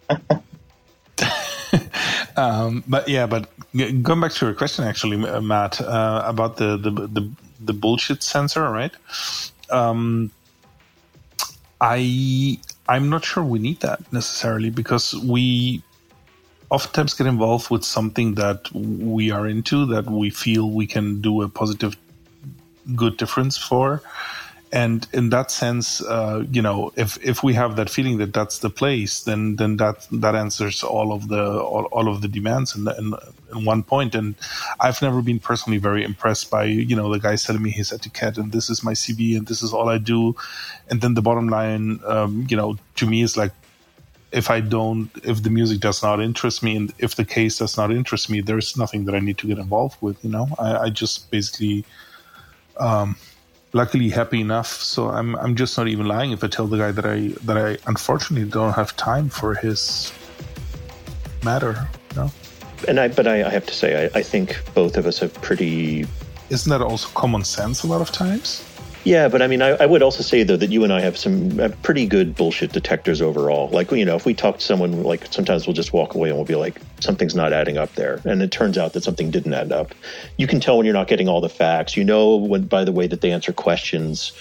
[2.37, 6.91] um, but yeah, but going back to your question, actually, Matt, uh, about the, the,
[6.91, 8.93] the the bullshit sensor, right?
[9.69, 10.31] Um,
[11.81, 15.81] I I'm not sure we need that necessarily because we
[16.69, 21.41] oftentimes get involved with something that we are into that we feel we can do
[21.41, 21.95] a positive,
[22.95, 24.01] good difference for,
[24.75, 28.59] and in that sense, uh, you know, if if we have that feeling that that's
[28.59, 32.75] the place, then then that that answers all of the all, all of the demands
[32.75, 33.13] in, in,
[33.53, 34.15] in one point.
[34.15, 34.35] And
[34.81, 38.37] I've never been personally very impressed by you know the guy selling me his etiquette
[38.37, 40.35] and this is my CV and this is all I do,
[40.89, 43.53] and then the bottom line, um, you know, to me is like
[44.33, 47.77] if I don't, if the music does not interest me, and if the case does
[47.77, 50.21] not interest me, there's nothing that I need to get involved with.
[50.21, 51.85] You know, I, I just basically,
[52.77, 53.15] um,
[53.75, 54.81] luckily happy enough.
[54.81, 57.57] So I'm I'm just not even lying if I tell the guy that I that
[57.57, 60.11] I unfortunately don't have time for his
[61.43, 61.87] matter.
[62.15, 62.31] Know?
[62.87, 65.33] And I, but I, I have to say, I, I think both of us have
[65.41, 66.05] pretty.
[66.49, 68.63] Isn't that also common sense a lot of times?
[69.05, 71.15] Yeah, but I mean, I, I, would also say though that you and I have
[71.15, 73.69] some have pretty good bullshit detectors overall.
[73.69, 76.37] Like, you know, if we talk to someone, like sometimes we'll just walk away and
[76.37, 79.53] we'll be like, something's not adding up there, and it turns out that something didn't
[79.53, 79.93] add up.
[80.37, 81.95] You can tell when you're not getting all the facts.
[81.95, 84.31] You know, when by the way that they answer questions,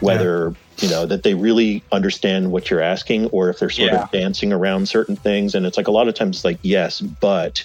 [0.00, 0.84] whether yeah.
[0.84, 4.04] you know that they really understand what you're asking, or if they're sort yeah.
[4.04, 5.54] of dancing around certain things.
[5.54, 7.62] And it's like a lot of times, it's like yes, but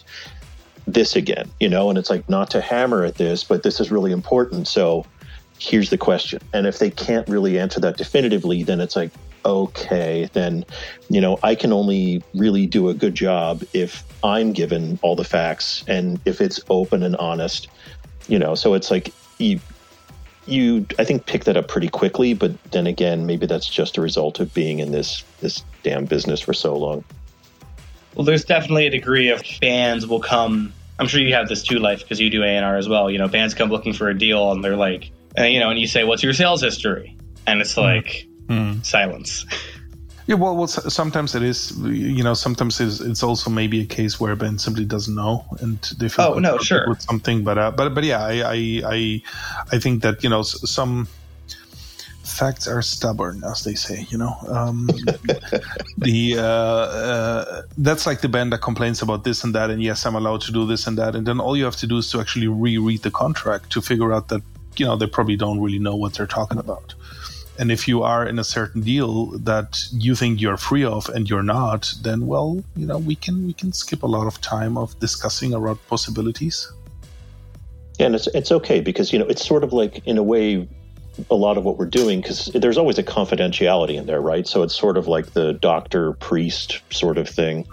[0.87, 3.91] this again, you know, and it's like not to hammer at this, but this is
[3.91, 4.67] really important.
[4.67, 5.05] So
[5.59, 6.41] here's the question.
[6.53, 9.11] And if they can't really answer that definitively, then it's like,
[9.45, 10.65] okay, then,
[11.09, 15.23] you know, I can only really do a good job if I'm given all the
[15.23, 17.67] facts and if it's open and honest,
[18.27, 19.59] you know, so it's like you,
[20.45, 24.01] you, I think pick that up pretty quickly, but then again, maybe that's just a
[24.01, 27.03] result of being in this, this damn business for so long.
[28.15, 30.73] Well, there's definitely a degree of bands will come.
[30.97, 33.09] I'm sure you have this too, Leif, because you do A&R as well.
[33.09, 35.79] You know, bands come looking for a deal and they're like, and you know, and
[35.79, 37.15] you say, "What's your sales history?"
[37.47, 38.85] And it's like mm.
[38.85, 39.45] silence.
[40.27, 41.71] Yeah, well, well, sometimes it is.
[41.79, 45.81] You know, sometimes it's, it's also maybe a case where Ben simply doesn't know, and
[45.97, 47.43] they feel oh no, sure, with something.
[47.43, 49.21] But uh, but but yeah, I, I I
[49.71, 51.07] I think that you know some
[52.21, 54.05] facts are stubborn, as they say.
[54.09, 54.85] You know, um,
[55.97, 60.05] the uh, uh, that's like the band that complains about this and that, and yes,
[60.05, 62.11] I'm allowed to do this and that, and then all you have to do is
[62.11, 64.43] to actually reread the contract to figure out that
[64.77, 66.93] you know they probably don't really know what they're talking about.
[67.57, 71.29] And if you are in a certain deal that you think you're free of and
[71.29, 74.77] you're not then well you know we can we can skip a lot of time
[74.77, 76.71] of discussing around possibilities.
[76.71, 76.79] Yeah
[77.99, 80.67] and it's it's okay because you know it's sort of like in a way
[81.29, 84.47] a lot of what we're doing because there's always a confidentiality in there right?
[84.47, 87.67] So it's sort of like the doctor priest sort of thing.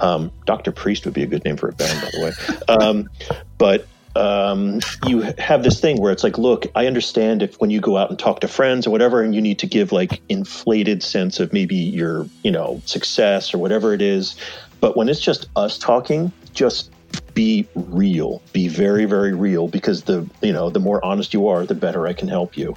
[0.00, 2.76] Um, dr priest would be a good name for a band by the way.
[2.80, 3.10] Um,
[3.58, 3.86] but
[4.18, 7.96] um, you have this thing where it's like, look, I understand if when you go
[7.96, 11.38] out and talk to friends or whatever, and you need to give like inflated sense
[11.40, 14.36] of maybe your, you know, success or whatever it is.
[14.80, 16.90] But when it's just us talking, just
[17.34, 21.64] be real, be very, very real, because the, you know, the more honest you are,
[21.64, 22.76] the better I can help you.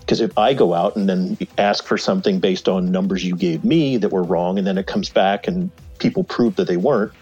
[0.00, 3.62] Because if I go out and then ask for something based on numbers you gave
[3.62, 7.12] me that were wrong, and then it comes back and people prove that they weren't,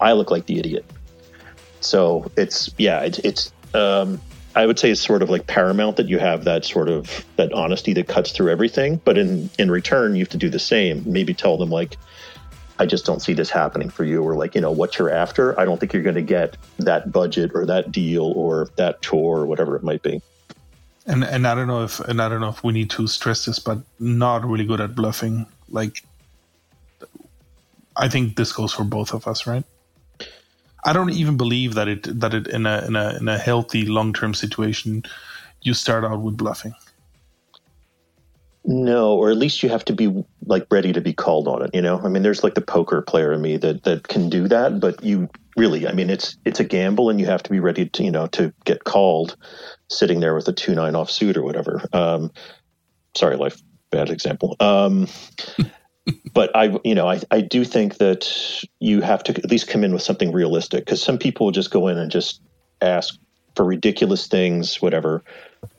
[0.00, 0.84] I look like the idiot.
[1.80, 4.20] So it's yeah, it's it's um,
[4.56, 7.52] I would say it's sort of like paramount that you have that sort of that
[7.52, 9.00] honesty that cuts through everything.
[9.04, 11.04] But in in return, you have to do the same.
[11.06, 11.98] Maybe tell them like,
[12.78, 15.58] I just don't see this happening for you, or like you know what you're after.
[15.60, 19.40] I don't think you're going to get that budget or that deal or that tour
[19.40, 20.22] or whatever it might be.
[21.06, 23.44] And and I don't know if and I don't know if we need to stress
[23.44, 25.44] this, but not really good at bluffing.
[25.68, 26.02] Like,
[27.94, 29.64] I think this goes for both of us, right?
[30.86, 33.84] I don't even believe that it that it in a in a in a healthy
[33.84, 35.02] long term situation
[35.62, 36.74] you start out with bluffing.
[38.64, 41.70] No, or at least you have to be like ready to be called on it.
[41.74, 44.48] You know, I mean, there's like the poker player in me that that can do
[44.48, 47.60] that, but you really, I mean, it's it's a gamble, and you have to be
[47.60, 49.36] ready to you know to get called,
[49.88, 51.84] sitting there with a two nine off suit or whatever.
[51.92, 52.32] Um,
[53.14, 54.56] sorry, Leif bad example.
[54.60, 55.08] Um,
[56.32, 59.84] but I, you know, I, I do think that you have to at least come
[59.84, 62.40] in with something realistic because some people just go in and just
[62.80, 63.18] ask
[63.54, 65.24] for ridiculous things, whatever,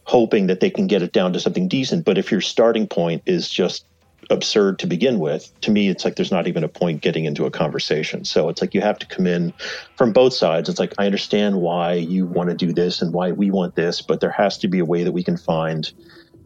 [0.05, 2.05] hoping that they can get it down to something decent.
[2.05, 3.85] But if your starting point is just
[4.29, 7.45] absurd to begin with, to me, it's like there's not even a point getting into
[7.45, 8.25] a conversation.
[8.25, 9.53] So it's like you have to come in
[9.95, 10.67] from both sides.
[10.69, 14.01] It's like, I understand why you want to do this and why we want this,
[14.01, 15.91] but there has to be a way that we can find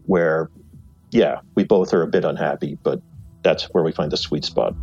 [0.05, 0.49] where,
[1.11, 3.01] yeah, we both are a bit unhappy, but
[3.43, 4.73] that's where we find the sweet spot.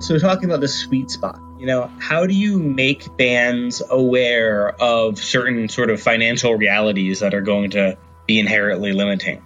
[0.00, 5.18] So, talking about the sweet spot, you know, how do you make bands aware of
[5.18, 9.42] certain sort of financial realities that are going to be inherently limiting?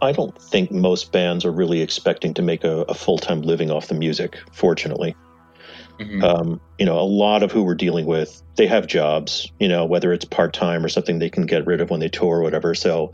[0.00, 3.70] I don't think most bands are really expecting to make a, a full time living
[3.70, 5.14] off the music, fortunately.
[6.00, 6.24] Mm-hmm.
[6.24, 9.52] Um, you know, a lot of who we're dealing with, they have jobs.
[9.60, 12.08] You know, whether it's part time or something they can get rid of when they
[12.08, 12.74] tour or whatever.
[12.74, 13.12] So,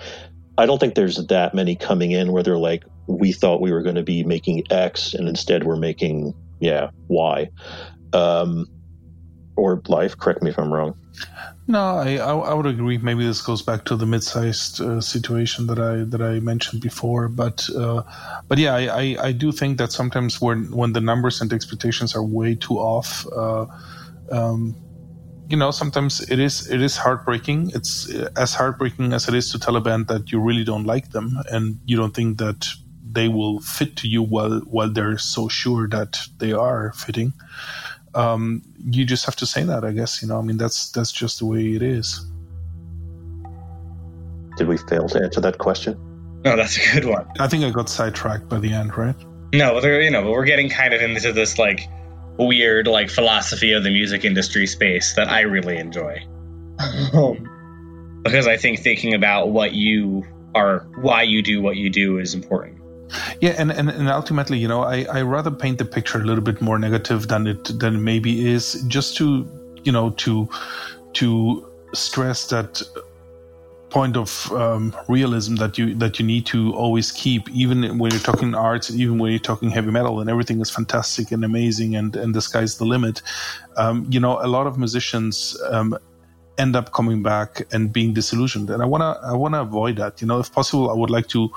[0.59, 3.83] I don't think there's that many coming in where they're like, we thought we were
[3.83, 7.49] going to be making X, and instead we're making yeah Y.
[8.13, 8.67] Um,
[9.57, 10.17] or Leif.
[10.17, 10.97] Correct me if I'm wrong.
[11.67, 12.97] No, I, I would agree.
[12.97, 17.29] Maybe this goes back to the mid-sized uh, situation that I that I mentioned before,
[17.29, 18.03] but uh,
[18.49, 22.15] but yeah, I, I, I, do think that sometimes when when the numbers and expectations
[22.15, 23.67] are way too off, uh,
[24.31, 24.75] um,
[25.49, 27.73] you know, sometimes it is it is heartbreaking.
[27.75, 31.11] It's as heartbreaking as it is to tell a band that you really don't like
[31.11, 32.69] them and you don't think that
[33.11, 37.33] they will fit to you while while they're so sure that they are fitting
[38.15, 40.23] um, you just have to say that, I guess.
[40.23, 42.27] You know, I mean, that's that's just the way it is.
[44.57, 45.97] Did we fail to answer that question?
[46.45, 47.27] No, that's a good one.
[47.39, 49.17] I think I got sidetracked by the end, right?
[49.53, 51.89] No, you know, but we're getting kind of into this like
[52.39, 56.25] weird like philosophy of the music industry space that I really enjoy.
[56.81, 57.37] Oh.
[58.23, 60.25] because I think thinking about what you
[60.55, 62.79] are, why you do what you do is important.
[63.41, 66.45] Yeah, and, and, and ultimately, you know, I, I rather paint the picture a little
[66.45, 69.49] bit more negative than it than it maybe is, just to
[69.83, 70.49] you know to
[71.15, 72.83] to stress that
[73.91, 78.21] point of um, realism that you that you need to always keep, even when you're
[78.21, 82.17] talking arts, even when you're talking heavy metal, and everything is fantastic and amazing, and
[82.17, 83.23] and the sky's the limit.
[83.77, 85.57] Um, you know, a lot of musicians.
[85.71, 85.97] Um,
[86.59, 89.95] end up coming back and being disillusioned and i want to i want to avoid
[89.95, 91.49] that you know if possible i would like to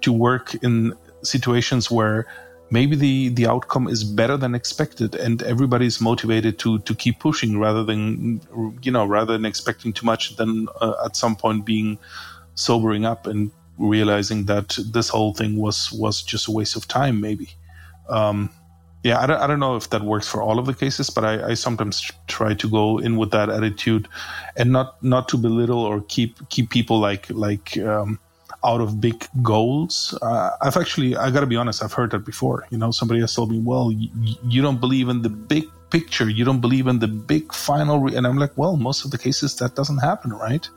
[0.00, 2.24] to work in situations where
[2.70, 7.58] maybe the the outcome is better than expected and everybody's motivated to to keep pushing
[7.58, 8.40] rather than
[8.82, 11.98] you know rather than expecting too much then uh, at some point being
[12.54, 17.20] sobering up and realizing that this whole thing was was just a waste of time
[17.20, 17.50] maybe.
[18.08, 18.50] Um,
[19.02, 21.24] yeah, I don't, I don't know if that works for all of the cases, but
[21.24, 24.08] I, I sometimes try to go in with that attitude,
[24.56, 28.18] and not not to belittle or keep keep people like like um,
[28.64, 30.16] out of big goals.
[30.22, 32.66] Uh, I've actually, I got to be honest, I've heard that before.
[32.70, 36.28] You know, somebody has told me, "Well, y- you don't believe in the big picture,
[36.28, 38.16] you don't believe in the big final," re-.
[38.16, 40.68] and I'm like, "Well, most of the cases that doesn't happen, right?"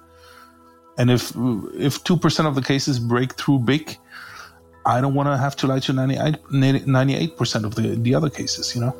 [0.97, 1.31] And if
[1.73, 3.97] if two percent of the cases break through big,
[4.85, 8.75] I don't want to have to lie to 98 percent of the the other cases.
[8.75, 8.95] You know.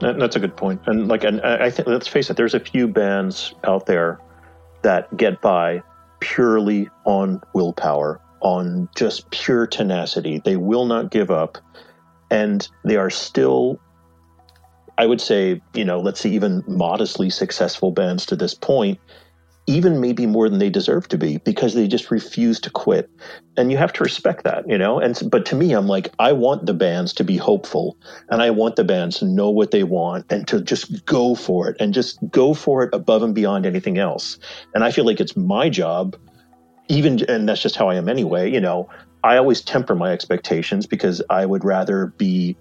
[0.00, 0.80] Yeah, that's a good point.
[0.86, 4.20] And like, and I think let's face it, there's a few bands out there
[4.82, 5.82] that get by
[6.34, 10.40] purely on willpower, on just pure tenacity.
[10.44, 11.58] They will not give up,
[12.30, 13.80] and they are still.
[14.98, 18.98] I would say, you know, let's see, even modestly successful bands to this point,
[19.66, 23.10] even maybe more than they deserve to be because they just refuse to quit.
[23.56, 24.98] And you have to respect that you know?
[24.98, 27.96] And but to me i'm like i want the bands to be hopeful
[28.30, 31.68] and i want the bands to know what they want and to just go for
[31.68, 34.38] it and just go for it above and beyond anything else.
[34.74, 36.16] And i feel like it's my job
[36.88, 38.88] even and that's just how i am anyway you know?
[39.24, 42.56] I always temper my expectations because i would rather be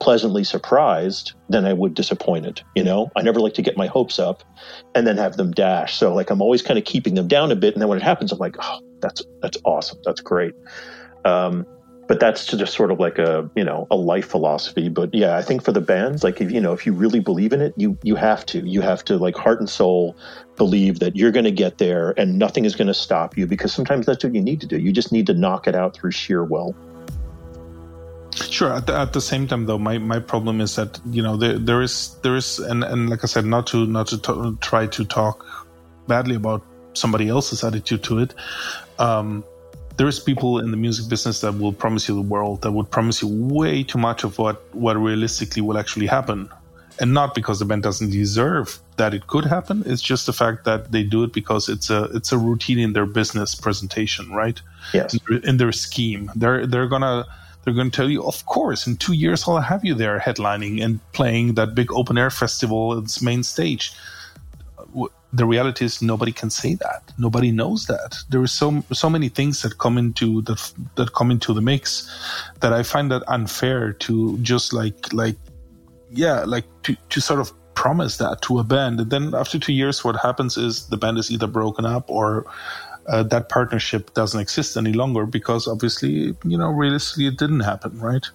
[0.00, 2.62] pleasantly surprised than I would disappointed.
[2.74, 4.42] You know, I never like to get my hopes up
[4.94, 5.96] and then have them dash.
[5.96, 8.04] So like I'm always kind of keeping them down a bit, and then when it
[8.04, 10.54] happens, I'm like, oh, that's that's awesome, that's great.
[11.24, 11.66] Um,
[12.08, 14.88] but that's just sort of like a you know a life philosophy.
[14.88, 17.52] But yeah, I think for the bands, like if you know if you really believe
[17.52, 20.16] in it, you you have to you have to like heart and soul
[20.56, 23.72] believe that you're going to get there and nothing is going to stop you because
[23.72, 24.78] sometimes that's what you need to do.
[24.78, 26.74] You just need to knock it out through sheer will.
[28.36, 28.72] Sure.
[28.72, 31.58] At the, at the same time, though, my, my problem is that you know there
[31.58, 34.86] there is there is and, and like I said, not to not to t- try
[34.86, 35.44] to talk
[36.06, 36.62] badly about
[36.94, 38.34] somebody else's attitude to it.
[38.98, 39.44] Um,
[39.96, 42.90] there is people in the music business that will promise you the world, that would
[42.90, 46.50] promise you way too much of what what realistically will actually happen,
[46.98, 49.82] and not because the band doesn't deserve that it could happen.
[49.86, 52.92] It's just the fact that they do it because it's a it's a routine in
[52.92, 54.60] their business presentation, right?
[54.92, 55.14] Yes.
[55.14, 57.26] In their, in their scheme, they're they're gonna
[57.66, 60.80] they're going to tell you, of course, in two years I'll have you there headlining
[60.84, 63.92] and playing that big open air festival its main stage.
[65.32, 67.12] The reality is nobody can say that.
[67.18, 68.18] Nobody knows that.
[68.28, 72.08] There are so so many things that come into that that come into the mix
[72.60, 75.36] that I find that unfair to just like like
[76.12, 79.72] yeah like to to sort of promise that to a band and then after two
[79.72, 82.46] years what happens is the band is either broken up or
[83.08, 87.98] uh, that partnership doesn't exist any longer because obviously, you know, realistically it didn't happen,
[88.00, 88.26] right?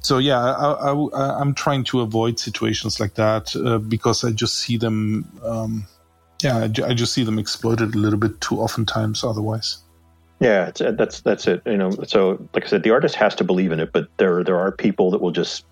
[0.00, 4.76] So yeah, I, am trying to avoid situations like that uh, because I just see
[4.76, 5.86] them, um,
[6.42, 9.78] yeah, I, I, just see them exploited a little bit too often times otherwise.
[10.40, 11.62] Yeah, that's that's it.
[11.66, 14.44] You know, so like I said, the artist has to believe in it, but there
[14.44, 15.64] there are people that will just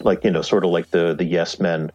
[0.00, 1.90] like you know sort of like the the yes men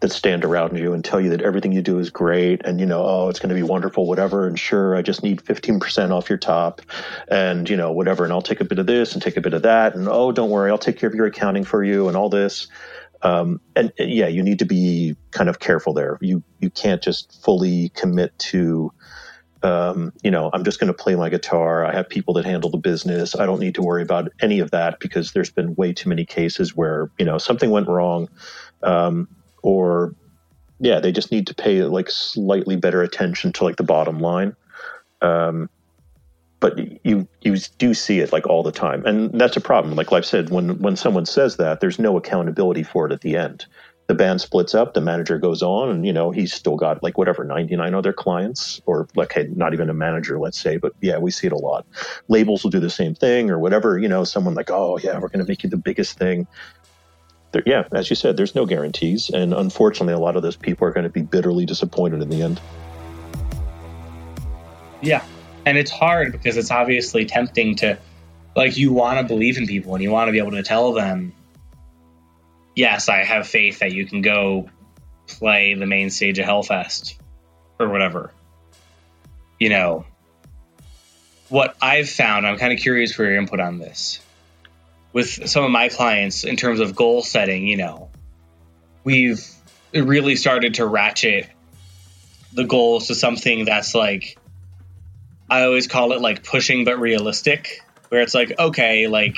[0.00, 2.86] that stand around you and tell you that everything you do is great and you
[2.86, 6.28] know oh it's going to be wonderful whatever and sure i just need 15% off
[6.28, 6.82] your top
[7.28, 9.54] and you know whatever and i'll take a bit of this and take a bit
[9.54, 12.16] of that and oh don't worry i'll take care of your accounting for you and
[12.16, 12.66] all this.
[13.22, 16.18] Um, and, and yeah you need to be kind of careful there.
[16.20, 18.92] You you can't just fully commit to
[19.64, 21.86] um, you know, I'm just going to play my guitar.
[21.86, 23.34] I have people that handle the business.
[23.34, 26.26] I don't need to worry about any of that because there's been way too many
[26.26, 28.28] cases where, you know, something went wrong
[28.82, 29.28] um,
[29.62, 30.14] or,
[30.80, 34.54] yeah, they just need to pay like slightly better attention to like the bottom line.
[35.22, 35.70] Um,
[36.60, 39.96] but you you do see it like all the time, and that's a problem.
[39.96, 43.36] Like I've said, when when someone says that, there's no accountability for it at the
[43.36, 43.66] end
[44.06, 47.16] the band splits up, the manager goes on, and you know he's still got like
[47.16, 51.18] whatever 99 other clients, or like hey, not even a manager, let's say, but yeah,
[51.18, 51.86] we see it a lot.
[52.28, 53.98] Labels will do the same thing, or whatever.
[53.98, 56.46] You know, someone like, oh yeah, we're going to make you the biggest thing.
[57.52, 60.86] There, yeah, as you said, there's no guarantees, and unfortunately, a lot of those people
[60.86, 62.60] are going to be bitterly disappointed in the end.
[65.00, 65.24] Yeah,
[65.64, 67.98] and it's hard because it's obviously tempting to,
[68.56, 70.92] like, you want to believe in people and you want to be able to tell
[70.92, 71.32] them
[72.74, 74.68] yes, I have faith that you can go
[75.26, 77.16] play the main stage of Hellfest
[77.78, 78.32] or whatever.
[79.58, 80.06] You know,
[81.48, 84.20] what I've found, I'm kind of curious for your input on this.
[85.12, 88.10] With some of my clients, in terms of goal setting, you know,
[89.04, 89.44] we've
[89.92, 91.48] really started to ratchet
[92.52, 94.36] the goals to something that's like,
[95.48, 99.36] I always call it like pushing but realistic, where it's like, okay, like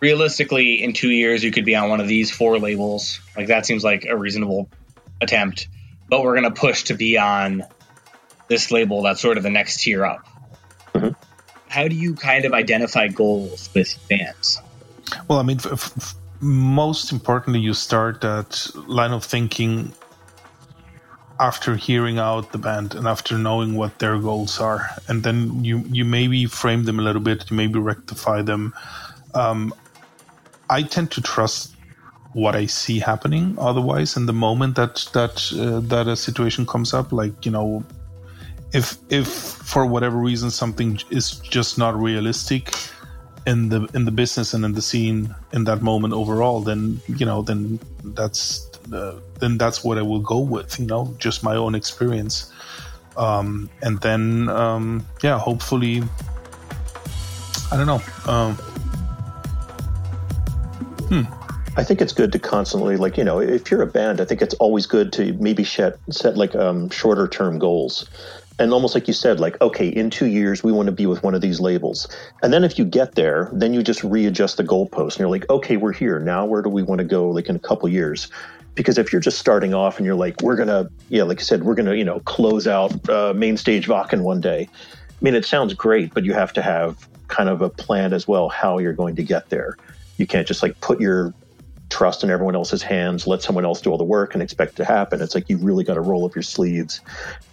[0.00, 3.20] realistically, in two years, you could be on one of these four labels.
[3.36, 4.68] Like that seems like a reasonable
[5.20, 5.68] attempt.
[6.08, 7.64] But we're going to push to be on
[8.48, 10.26] this label that's sort of the next tier up.
[10.94, 11.10] Mm-hmm.
[11.68, 14.60] How do you kind of identify goals with bands?
[15.28, 19.92] Well, I mean, f- f- most importantly, you start that line of thinking
[21.38, 25.84] after hearing out the band and after knowing what their goals are, and then you
[25.88, 28.74] you maybe frame them a little bit, you maybe rectify them.
[29.34, 29.72] Um,
[30.70, 31.74] I tend to trust
[32.32, 33.56] what I see happening.
[33.58, 37.84] Otherwise, in the moment that that uh, that a situation comes up, like you know,
[38.72, 42.72] if if for whatever reason something is just not realistic
[43.46, 47.26] in the in the business and in the scene in that moment overall, then you
[47.26, 50.78] know, then that's uh, then that's what I will go with.
[50.78, 52.52] You know, just my own experience,
[53.16, 56.04] um, and then um, yeah, hopefully,
[57.72, 58.02] I don't know.
[58.32, 58.56] Um,
[61.10, 61.22] Hmm.
[61.76, 64.42] I think it's good to constantly, like, you know, if you're a band, I think
[64.42, 68.08] it's always good to maybe set, set like um, shorter term goals.
[68.60, 71.24] And almost like you said, like, okay, in two years, we want to be with
[71.24, 72.06] one of these labels.
[72.42, 75.50] And then if you get there, then you just readjust the goalpost and you're like,
[75.50, 76.20] okay, we're here.
[76.20, 78.28] Now, where do we want to go, like, in a couple years?
[78.76, 81.64] Because if you're just starting off and you're like, we're to, yeah, like I said,
[81.64, 84.68] we're to, you know, close out uh, main stage Wacken one day.
[84.70, 88.28] I mean, it sounds great, but you have to have kind of a plan as
[88.28, 89.76] well how you're going to get there.
[90.20, 91.32] You can't just like put your
[91.88, 94.76] trust in everyone else's hands, let someone else do all the work and expect it
[94.76, 95.20] to happen.
[95.20, 97.00] It's like you really got to roll up your sleeves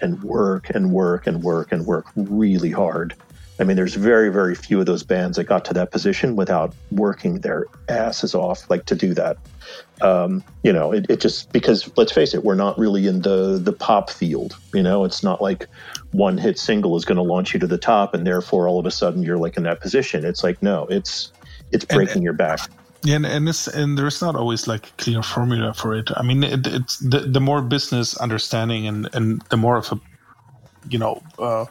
[0.01, 3.15] and work and work and work and work really hard.
[3.59, 6.75] I mean, there's very, very few of those bands that got to that position without
[6.91, 9.37] working their asses off, like to do that.
[10.01, 13.57] Um, you know, it, it just because let's face it, we're not really in the
[13.57, 14.55] the pop field.
[14.75, 15.67] You know, it's not like
[16.11, 18.85] one hit single is going to launch you to the top, and therefore all of
[18.85, 20.23] a sudden you're like in that position.
[20.23, 21.31] It's like no, it's
[21.71, 22.59] it's breaking and, your back.
[23.03, 26.09] Yeah, and and, and there's not always like a clear formula for it.
[26.15, 29.99] I mean, it, it's the the more business understanding and and the more of a
[30.89, 31.65] you know uh,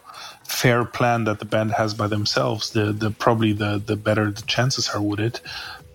[0.45, 4.43] fair plan that the band has by themselves, the the probably the the better the
[4.43, 5.41] chances are with it.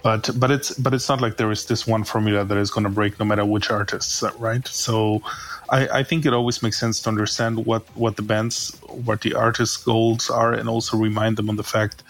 [0.03, 2.83] But but it's but it's not like there is this one formula that is going
[2.83, 4.67] to break no matter which artists, right?
[4.67, 5.21] So.
[5.69, 9.35] I, I think it always makes sense to understand what, what the band's, what the
[9.35, 12.03] artist's goals are, and also remind them on the fact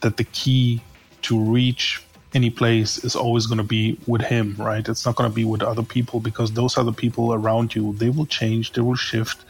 [0.00, 0.82] that the key
[1.24, 2.02] to reach
[2.34, 4.88] any place is always going to be with him, right?
[4.88, 8.10] It's not going to be with other people because those other people around you, they
[8.10, 9.44] will change, they will shift,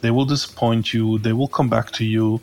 [0.00, 2.40] they will disappoint you, they will come back to you.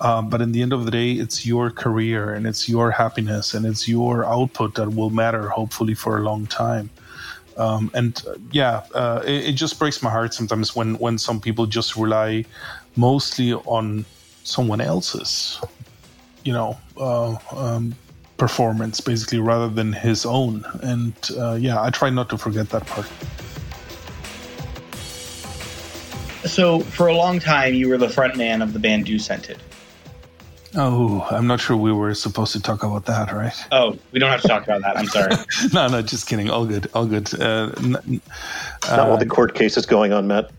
[0.00, 3.54] Uh, but in the end of the day, it's your career and it's your happiness
[3.54, 6.90] and it's your output that will matter, hopefully, for a long time.
[7.56, 11.40] Um, and uh, yeah, uh, it, it, just breaks my heart sometimes when when some
[11.40, 12.44] people just rely
[12.94, 14.04] mostly on
[14.44, 15.60] someone else's,
[16.44, 17.96] you know, uh, um,
[18.38, 22.86] performance basically rather than his own and uh, yeah i try not to forget that
[22.86, 23.06] part
[26.44, 29.58] so for a long time you were the front man of the band Dew-Scented
[30.74, 33.54] Oh, I'm not sure we were supposed to talk about that, right?
[33.72, 34.98] Oh, we don't have to talk about that.
[34.98, 35.32] I'm sorry.
[35.72, 36.50] no, no, just kidding.
[36.50, 37.32] All good, all good.
[37.40, 38.20] Uh, n-
[38.86, 40.50] Not while the court case is going on, Matt.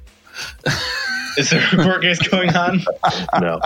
[1.38, 2.82] Is there a court case going on?
[3.40, 3.62] No.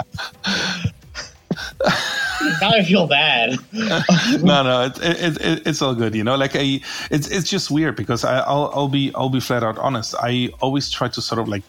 [2.61, 3.57] Now I feel bad.
[3.73, 6.15] no, no, it, it, it, it's all good.
[6.15, 6.81] You know, like I,
[7.11, 10.15] it's it's just weird because I, I'll I'll be I'll be flat out honest.
[10.19, 11.63] I always try to sort of like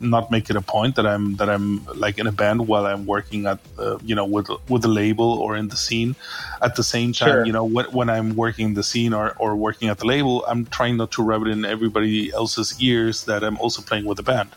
[0.00, 3.04] not make it a point that I'm that I'm like in a band while I'm
[3.06, 6.14] working at uh, you know with with the label or in the scene.
[6.62, 7.46] At the same time, Sure.
[7.46, 10.66] you know when, when I'm working the scene or or working at the label, I'm
[10.66, 14.22] trying not to rub it in everybody else's ears that I'm also playing with the
[14.22, 14.50] band.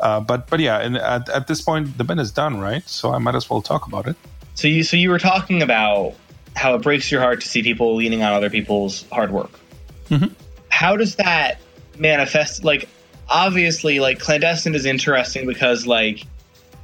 [0.00, 2.86] Uh, but but yeah, and at, at this point the band is done, right?
[2.88, 4.16] So I might as well talk about it.
[4.54, 6.14] So you so you were talking about
[6.56, 9.50] how it breaks your heart to see people leaning on other people's hard work.
[10.10, 10.30] Mhm.
[10.68, 11.58] How does that
[11.98, 12.64] manifest?
[12.64, 12.88] Like,
[13.28, 16.24] obviously, like clandestine is interesting because like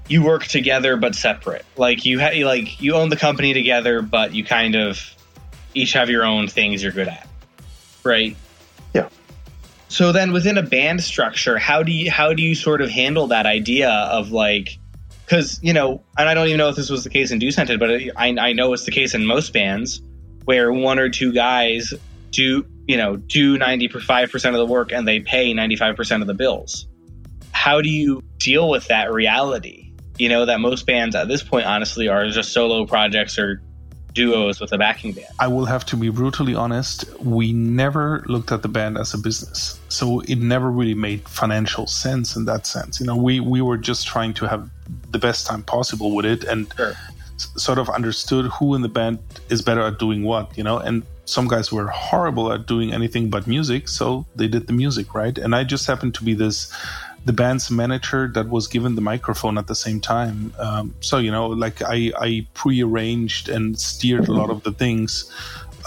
[0.08, 1.64] you work together but separate.
[1.76, 5.00] Like you ha- like you own the company together, but you kind of
[5.74, 7.28] each have your own things you're good at,
[8.02, 8.36] right?
[8.92, 9.08] Yeah.
[9.88, 13.28] So then, within a band structure, how do you how do you sort of handle
[13.28, 14.78] that idea of like
[15.24, 17.78] because you know, and I don't even know if this was the case in Dew-Scented,
[17.78, 20.02] but I, I know it's the case in most bands
[20.44, 21.94] where one or two guys
[22.32, 25.94] do you know do ninety five percent of the work and they pay ninety five
[25.94, 26.88] percent of the bills.
[27.52, 29.92] How do you deal with that reality?
[30.18, 33.62] You know that most bands at this point, honestly, are just solo projects or
[34.12, 35.28] duos with a backing band.
[35.38, 37.04] I will have to be brutally honest.
[37.20, 41.86] We never looked at the band as a business, so it never really made financial
[41.86, 42.98] sense in that sense.
[42.98, 44.68] You know, we we were just trying to have
[45.12, 46.94] the best time possible with it, and Sure.
[47.56, 49.18] Sort of understood who in the band
[49.48, 50.56] is better at doing what.
[50.56, 54.66] You know, and some guys were horrible at doing anything but music, so they did
[54.66, 55.36] the music, right?
[55.38, 56.72] And I just happened to be this
[57.26, 60.54] the band's manager that was given the microphone at the same time.
[60.58, 65.30] Um, so you know, like I, I pre-arranged and steered a lot of the things,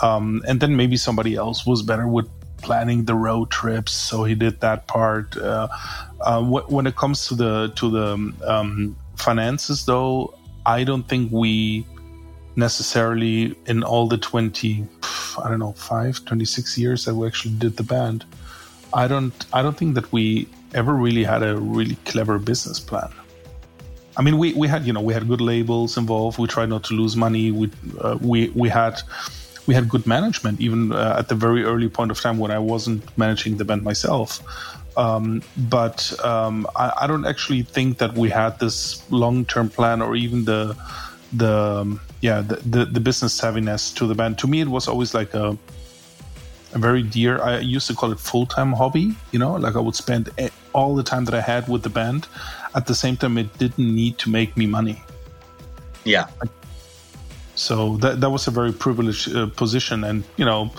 [0.01, 2.29] um, and then maybe somebody else was better with
[2.61, 5.35] planning the road trips, so he did that part.
[5.35, 5.67] Uh,
[6.21, 10.33] uh, wh- when it comes to the to the um, finances, though,
[10.65, 11.85] I don't think we
[12.55, 14.85] necessarily in all the 20
[15.43, 18.25] i don't know 5 26 years that we actually did the band
[18.93, 23.09] i don't i don't think that we ever really had a really clever business plan.
[24.17, 26.37] I mean we, we had you know we had good labels involved.
[26.37, 27.51] We tried not to lose money.
[27.51, 29.01] We uh, we we had
[29.65, 32.59] we had good management even uh, at the very early point of time when i
[32.59, 34.41] wasn't managing the band myself
[34.97, 40.15] um, but um, I, I don't actually think that we had this long-term plan or
[40.15, 40.75] even the
[41.31, 44.37] the um, yeah the, the the business savviness to the band.
[44.39, 45.57] To me it was always like a
[46.73, 49.93] a very dear i used to call it full-time hobby you know like i would
[49.93, 50.31] spend
[50.73, 52.27] all the time that i had with the band.
[52.75, 55.01] At the same time it didn't need to make me money.
[56.03, 56.25] Yeah.
[57.55, 60.71] So that that was a very privileged uh, position, and you know,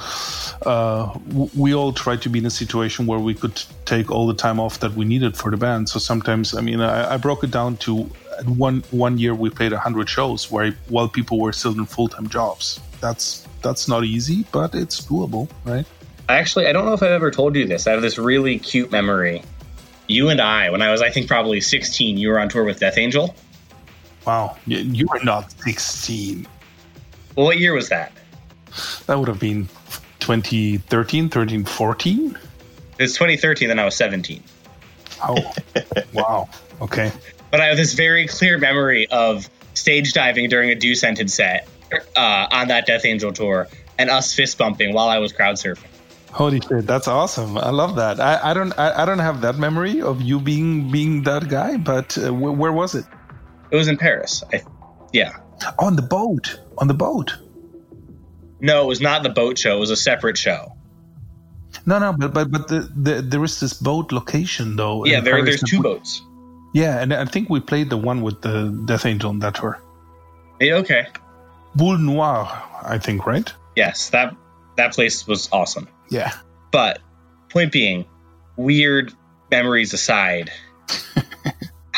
[0.66, 4.26] uh, w- we all tried to be in a situation where we could take all
[4.26, 5.88] the time off that we needed for the band.
[5.88, 8.10] So sometimes, I mean, I, I broke it down to
[8.44, 12.28] one one year we played hundred shows, where while people were still in full time
[12.28, 12.80] jobs.
[13.00, 15.86] That's that's not easy, but it's doable, right?
[16.28, 17.86] I actually, I don't know if I've ever told you this.
[17.86, 19.42] I have this really cute memory.
[20.06, 22.80] You and I, when I was, I think, probably 16, you were on tour with
[22.80, 23.34] Death Angel.
[24.26, 26.46] Wow, you, you were not sixteen.
[27.36, 28.12] Well, what year was that?
[29.06, 29.68] That would have been
[30.20, 32.38] 2013, 13, 14.
[32.98, 34.42] It was 2013, then I was 17.
[35.22, 35.52] Oh,
[36.12, 36.48] wow.
[36.80, 37.10] Okay.
[37.50, 41.68] But I have this very clear memory of stage diving during a Dew-Scented set
[42.16, 43.68] uh, on that Death Angel tour
[43.98, 45.86] and us fist bumping while I was crowd surfing.
[46.32, 47.56] Holy shit, that's awesome!
[47.56, 48.18] I love that.
[48.18, 51.76] I, I don't I, I don't have that memory of you being being that guy,
[51.76, 53.04] but uh, wh- where was it?
[53.70, 54.42] It was in Paris.
[54.52, 54.62] I,
[55.12, 55.36] yeah.
[55.78, 56.60] On the boat.
[56.78, 57.36] On the boat.
[58.60, 59.76] No, it was not the boat show.
[59.76, 60.72] It was a separate show.
[61.86, 65.04] No, no, but but but the, the, there is this boat location though.
[65.04, 66.22] Yeah, there, there's two we- boats.
[66.72, 69.80] Yeah, and I think we played the one with the Death Angel on that tour.
[70.60, 71.06] Yeah, okay.
[71.76, 72.48] Boule Noire,
[72.82, 73.52] I think, right?
[73.76, 74.34] Yes, that
[74.76, 75.88] that place was awesome.
[76.10, 76.32] Yeah.
[76.72, 76.98] But
[77.50, 78.06] point being,
[78.56, 79.12] weird
[79.50, 80.50] memories aside,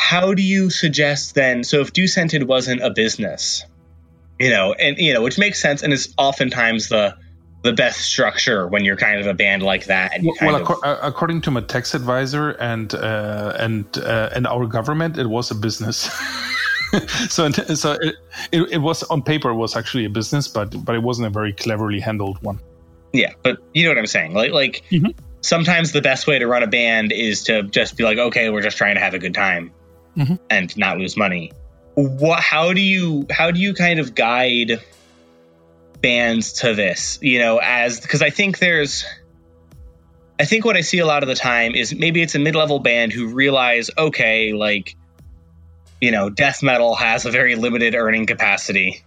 [0.06, 1.64] how do you suggest then?
[1.64, 3.64] So if Dew-Scented wasn't a business,
[4.38, 7.16] you know, and you know, which makes sense and is oftentimes the
[7.64, 10.14] the best structure when you're kind of a band like that.
[10.14, 14.46] And Well, kind of, uh, according to my tax advisor and uh, and uh, and
[14.46, 15.96] our government, it was a business.
[17.28, 18.14] so so it,
[18.52, 21.30] it, it was on paper it was actually a business, but but it wasn't a
[21.30, 22.60] very cleverly handled one.
[23.12, 24.34] yeah, but you know what I'm saying.
[24.34, 25.12] Like like Mhm.
[25.40, 28.62] sometimes the best way to run a band is to just be like, okay, we're
[28.62, 29.72] just trying to have a good time
[30.16, 30.38] Mhm.
[30.50, 31.52] and not lose money.
[31.94, 34.80] what how do you how do you kind of guide
[36.02, 39.04] bands to this you know as because i think there's
[40.38, 42.80] i think what i see a lot of the time is maybe it's a mid-level
[42.80, 44.94] band who realize okay like
[46.00, 49.02] you know death metal has a very limited earning capacity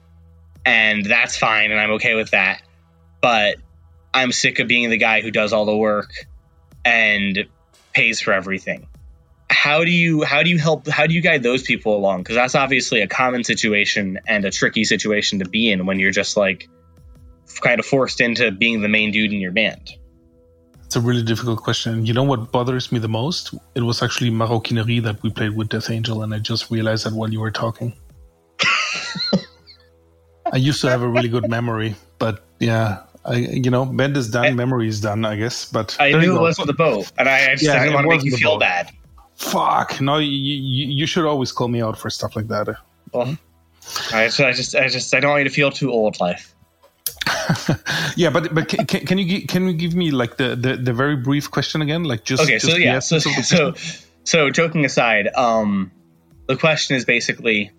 [0.66, 2.64] and that's fine and i'm okay with that
[3.22, 3.58] but
[4.16, 6.12] i'm sick of being the guy who does all the work
[6.84, 7.46] and
[7.94, 8.88] pays for everything
[9.50, 12.36] how do you how do you help how do you guide those people along because
[12.36, 16.38] that's obviously a common situation and a tricky situation to be in when you're just
[16.38, 16.70] like
[17.62, 19.92] kind of forced into being the main dude in your band
[20.86, 24.30] it's a really difficult question you know what bothers me the most it was actually
[24.30, 27.52] maroquinerie that we played with death angel and i just realized that while you were
[27.52, 27.92] talking
[30.54, 34.30] i used to have a really good memory but yeah I, you know, bend is
[34.30, 35.70] done, I, memory is done, I guess.
[35.70, 38.16] But I knew it wasn't the boat, and I, I just yeah, didn't want to
[38.16, 38.62] make you feel boat.
[38.62, 38.92] bad.
[39.40, 40.18] Fuck no!
[40.18, 42.76] You, you, you should always call me out for stuff like that.
[43.14, 43.38] Well,
[44.14, 46.54] I just, I just, I just, I don't want you to feel too old, Leif.
[48.18, 51.16] yeah, but but can, can, you can you give me like the, the the very
[51.16, 52.04] brief question again?
[52.04, 52.60] Like just okay.
[52.60, 53.74] Just so yeah, so so
[54.26, 55.90] so joking aside, um,
[56.48, 57.72] the question is basically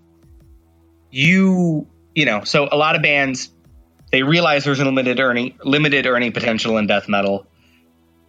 [1.10, 3.50] you you know so a lot of bands
[4.12, 7.46] they realize there's a limited earning limited earning potential in death metal.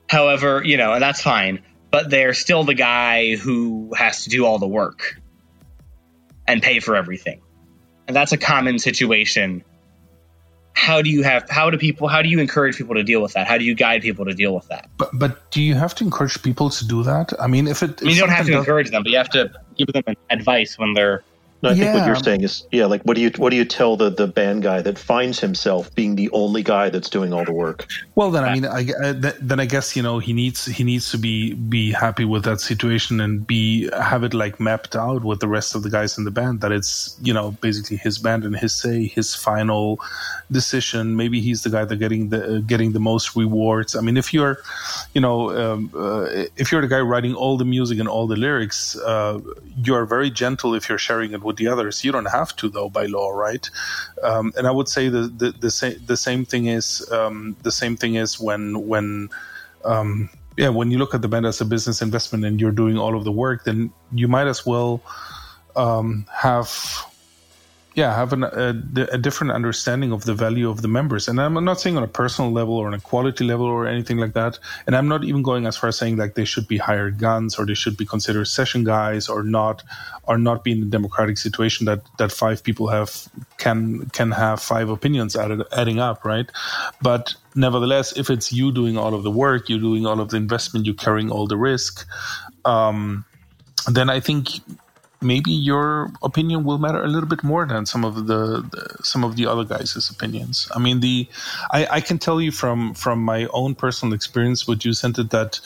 [0.10, 4.46] However, you know, and that's fine but they're still the guy who has to do
[4.46, 5.20] all the work
[6.48, 7.42] and pay for everything.
[8.08, 9.64] And that's a common situation.
[10.74, 13.34] How do you have how do people how do you encourage people to deal with
[13.34, 13.46] that?
[13.46, 14.90] How do you guide people to deal with that?
[14.98, 17.34] But but do you have to encourage people to do that?
[17.40, 19.30] I mean if it I mean, you don't have to encourage them, but you have
[19.30, 21.24] to give them advice when they're
[21.62, 21.84] no, I yeah.
[21.84, 24.10] think what you're saying is, yeah, like what do you what do you tell the
[24.10, 27.88] the band guy that finds himself being the only guy that's doing all the work?
[28.16, 31.12] Well, then I mean, I, I, then I guess you know he needs he needs
[31.12, 35.40] to be be happy with that situation and be have it like mapped out with
[35.40, 38.44] the rest of the guys in the band that it's you know basically his band
[38.44, 40.00] and his say his final
[40.52, 41.16] decision.
[41.16, 43.96] Maybe he's the guy that getting the uh, getting the most rewards.
[43.96, 44.60] I mean, if you're,
[45.14, 46.26] you know, um, uh,
[46.58, 49.40] if you're the guy writing all the music and all the lyrics, uh,
[49.78, 52.04] you are very gentle if you're sharing it with with the others.
[52.04, 53.70] You don't have to though by law, right?
[54.24, 57.72] Um, and I would say the the, the same the same thing is um, the
[57.72, 59.30] same thing is when when
[59.84, 62.98] um, yeah when you look at the band as a business investment and you're doing
[62.98, 65.02] all of the work, then you might as well
[65.76, 66.70] um, have
[67.96, 68.70] yeah have an, a,
[69.12, 72.08] a, different understanding of the value of the members and i'm not saying on a
[72.08, 75.44] personal level or on a quality level or anything like that and i'm not even
[75.44, 78.06] going as far as saying like they should be hired guns or they should be
[78.06, 79.84] considered session guys or not
[80.24, 84.62] or not be in a democratic situation that that five people have can can have
[84.62, 86.50] five opinions added, adding up right
[87.02, 90.38] but nevertheless if it's you doing all of the work you're doing all of the
[90.38, 92.06] investment you're carrying all the risk
[92.66, 93.26] um,
[93.88, 94.48] then i think
[95.22, 99.24] maybe your opinion will matter a little bit more than some of the, the some
[99.24, 100.68] of the other guys' opinions.
[100.76, 101.28] I mean, the
[101.72, 105.60] I, I, can tell you from from my own personal experience with you it that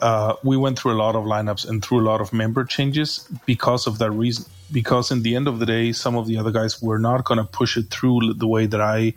[0.00, 3.28] uh, we went through a lot of lineups and through a lot of member changes
[3.46, 4.44] because of that reason.
[4.72, 7.38] Because in the end of the day, some of the other guys were not going
[7.38, 9.14] to push it through the way that I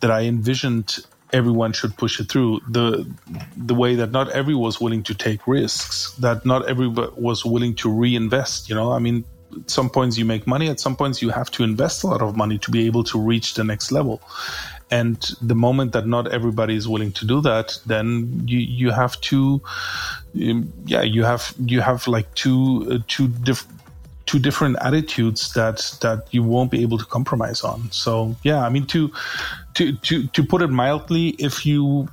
[0.00, 0.98] that I envisioned
[1.32, 2.60] everyone should push it through.
[2.68, 3.10] The
[3.56, 7.74] the way that not everyone was willing to take risks that not everyone was willing
[7.76, 8.92] to reinvest you know?
[8.92, 9.24] I mean
[9.56, 12.22] at some points you make money at some points you have to invest a lot
[12.22, 14.20] of money to be able to reach the next level
[14.90, 19.20] and the moment that not everybody is willing to do that then you you have
[19.20, 19.60] to
[20.42, 23.80] um, yeah you have you have like two uh, two different
[24.30, 27.90] two different attitudes that that you won't be able to compromise on.
[27.90, 29.10] So yeah, I mean to
[29.74, 32.08] to to to put it mildly, if you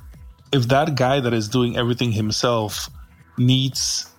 [0.50, 2.90] if that guy that is doing everything himself
[3.36, 4.10] needs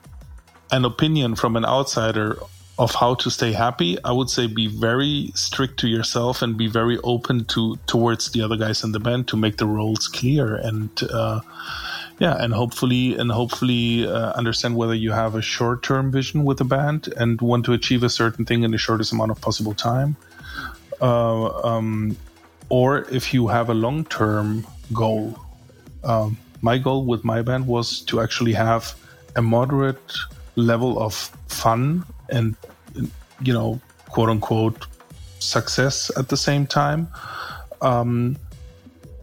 [0.72, 2.38] an opinion from an outsider
[2.80, 6.68] of how to stay happy, I would say be very strict to yourself and be
[6.68, 10.56] very open to towards the other guys in the band to make the roles clear
[10.56, 11.42] and uh,
[12.20, 16.58] yeah, and hopefully and hopefully uh, understand whether you have a short term vision with
[16.58, 19.74] the band and want to achieve a certain thing in the shortest amount of possible
[19.74, 20.16] time,
[21.02, 22.16] uh, um,
[22.70, 25.38] or if you have a long term goal.
[26.06, 28.96] Um, my goal with my band was to actually have
[29.36, 30.14] a moderate
[30.56, 31.14] level of
[31.48, 32.56] fun and
[33.42, 34.88] you know quote unquote
[35.40, 37.08] success at the same time
[37.82, 38.38] um,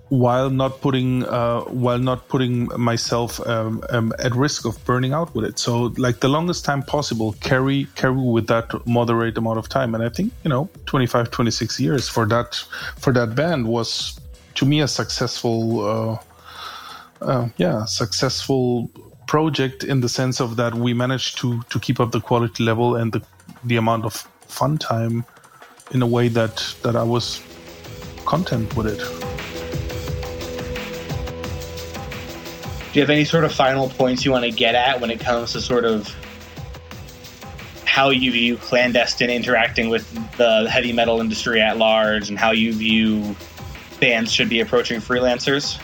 [0.08, 5.34] while not putting uh, while not putting myself um, um, at risk of burning out
[5.34, 5.58] with it.
[5.58, 9.94] So like the longest time possible carry carry with that moderate amount of time.
[9.94, 12.54] And i think you know 25 26 years for that
[12.98, 14.18] for that band was
[14.54, 18.88] to me a successful uh, uh, yeah successful
[19.36, 22.96] project in the sense of that we managed to to keep up the quality level
[22.96, 23.20] and the
[23.70, 24.14] the amount of
[24.58, 25.16] fun time
[25.90, 27.42] in a way that that I was
[28.24, 29.02] content with it.
[32.92, 35.20] Do you have any sort of final points you want to get at when it
[35.20, 36.08] comes to sort of
[37.84, 40.06] how you view clandestine interacting with
[40.38, 43.36] the heavy metal industry at large and how you view
[44.00, 45.78] bands should be approaching freelancers?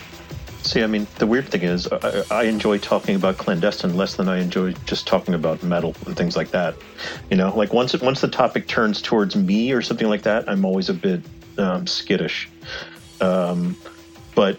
[0.73, 4.27] See, I mean, the weird thing is, I, I, enjoy talking about clandestine less than
[4.27, 6.75] I enjoy just talking about metal and things like that.
[7.31, 10.65] You know, like once once the topic turns towards me or something like that, I'm
[10.65, 11.21] always a bit
[11.59, 12.49] um, skittish.
[13.21, 13.77] Um,
[14.35, 14.59] but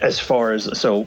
[0.00, 1.06] as far as so,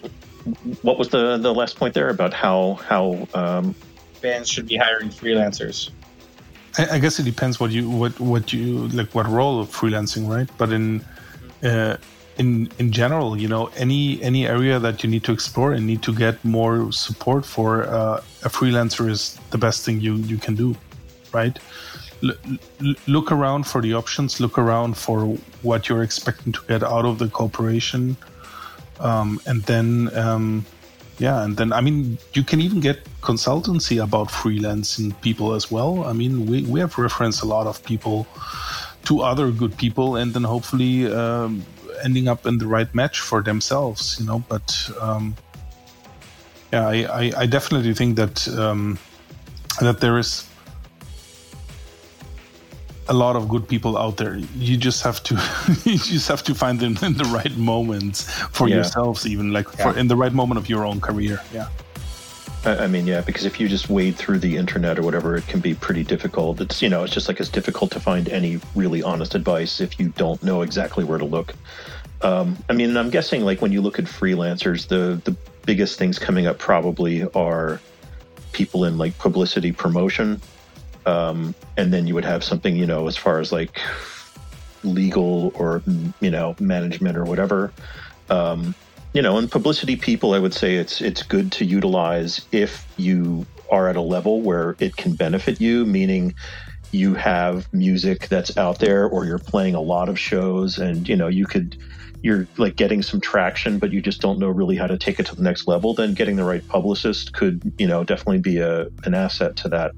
[0.84, 3.74] what was the the last point there about how how um,
[4.22, 5.89] bands should be hiring freelancers?
[6.78, 10.30] I, I guess it depends what you what what you like what role of freelancing,
[10.30, 10.47] right?
[10.60, 11.03] But in
[11.64, 11.97] uh,
[12.38, 16.01] in in general, you know, any any area that you need to explore and need
[16.03, 20.55] to get more support for, uh, a freelancer is the best thing you you can
[20.55, 20.75] do,
[21.31, 21.57] right?
[22.23, 24.39] L- look around for the options.
[24.39, 28.17] Look around for what you're expecting to get out of the corporation,
[28.99, 30.65] um, and then um,
[31.19, 36.03] yeah, and then I mean, you can even get consultancy about freelancing people as well.
[36.03, 38.27] I mean, we we have referenced a lot of people
[39.05, 41.07] to other good people, and then hopefully.
[41.07, 41.63] Um,
[42.04, 44.43] ending up in the right match for themselves, you know.
[44.48, 45.36] But um,
[46.72, 48.98] yeah, I, I, I, definitely think that um,
[49.82, 50.48] that there is
[53.08, 54.38] a lot of good people out there.
[54.56, 55.36] You just have to
[55.86, 58.76] you just have to find them in the right moments for yeah.
[58.76, 59.91] yourselves, even like yeah.
[59.91, 61.41] for in the right moment of your own career.
[61.54, 61.68] Yeah.
[62.66, 65.59] I mean, yeah, because if you just wade through the internet or whatever, it can
[65.59, 66.59] be pretty difficult.
[66.59, 69.99] It's you know, it's just like it's difficult to find any really honest advice if
[69.99, 71.53] you don't know exactly where to look.
[72.22, 76.18] Um, I mean, I'm guessing like when you look at freelancers, the the biggest things
[76.18, 77.80] coming up probably are
[78.51, 80.41] people in like publicity promotion,
[81.05, 83.80] um, and then you would have something you know as far as like
[84.84, 85.84] legal or
[86.20, 87.72] you know management or whatever.
[88.32, 88.74] Um,
[89.16, 93.47] you know, and publicity people, I would say it's it's good to utilize if you
[93.72, 96.36] are at a level where it can benefit you, meaning
[96.91, 101.16] you have music that's out there or you're playing a lot of shows and you
[101.16, 101.78] know you could
[102.24, 105.26] you're like getting some traction but you just don't know really how to take it
[105.26, 108.88] to the next level then getting the right publicist could you know definitely be a
[109.03, 109.91] an asset to that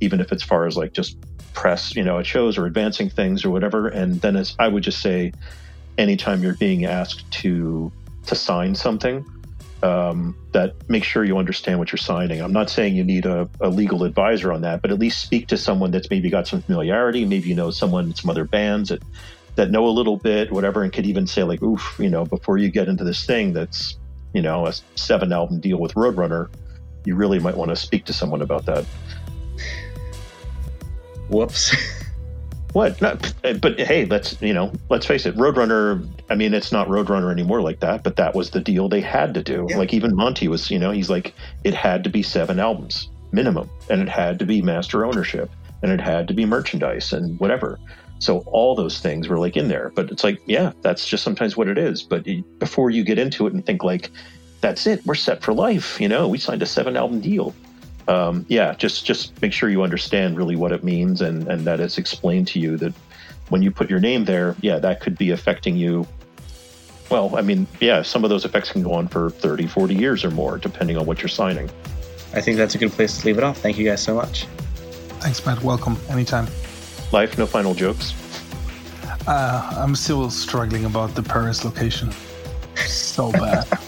[0.00, 1.16] even if it's far as like just
[1.52, 3.88] press you know at shows or advancing things or whatever.
[3.88, 5.32] And then as i would just say
[5.98, 7.90] anytime you're being asked to
[8.26, 9.24] to sign something
[9.82, 12.40] um, that make sure you understand what you're signing.
[12.40, 15.48] I'm not saying you need a, a, legal advisor on that, but at least speak
[15.48, 17.24] to someone that's maybe got some familiarity.
[17.24, 19.02] Maybe you know someone, in some other bands that
[19.56, 22.58] that know a little bit, whatever, and could even say like, "Oof," you know, before
[22.58, 23.98] you get into this thing that's
[24.32, 26.48] you know a seven album deal with Roadrunner,
[27.04, 28.84] you really might want to speak to someone about that.
[31.28, 31.76] Whoops.
[32.76, 33.00] What?
[33.00, 35.34] Not, but hey, let's you know, let's face it.
[35.34, 36.06] Roadrunner.
[36.28, 39.32] I mean, it's not Roadrunner anymore like that, but that was the deal they had
[39.32, 39.66] to do.
[39.70, 39.78] Yeah.
[39.78, 41.32] Like even Monte was, you know, he's like,
[41.64, 45.50] it had to be seven albums minimum, and it had to be master ownership,
[45.80, 47.78] and it had to be merchandise and whatever.
[48.18, 49.90] So all those things were like in there.
[49.94, 52.02] But it's like, yeah, that's just sometimes what it is.
[52.02, 52.26] But
[52.58, 54.10] before you get into it and think like,
[54.60, 55.98] that's it, we're set for life.
[55.98, 57.54] You know, we signed a seven album deal
[58.08, 61.80] um, yeah, just just make sure you understand really what it means and and that
[61.80, 62.92] it's explained to you that
[63.48, 66.06] when you put your name there, yeah, that could be affecting you.
[67.10, 70.24] Well, I mean, yeah, some of those effects can go on for 30, 40 years
[70.24, 71.70] or more, depending on what you're signing.
[72.34, 73.58] I think that's a good place to leave it off.
[73.58, 74.46] Thank you guys so much.
[75.20, 75.62] Thanks, Matt.
[75.62, 75.96] Welcome.
[76.08, 76.48] Anytime.
[77.12, 78.14] Leif, no final jokes.
[79.26, 82.12] Uh, I'm still struggling about the Paris location.
[82.86, 83.66] So bad.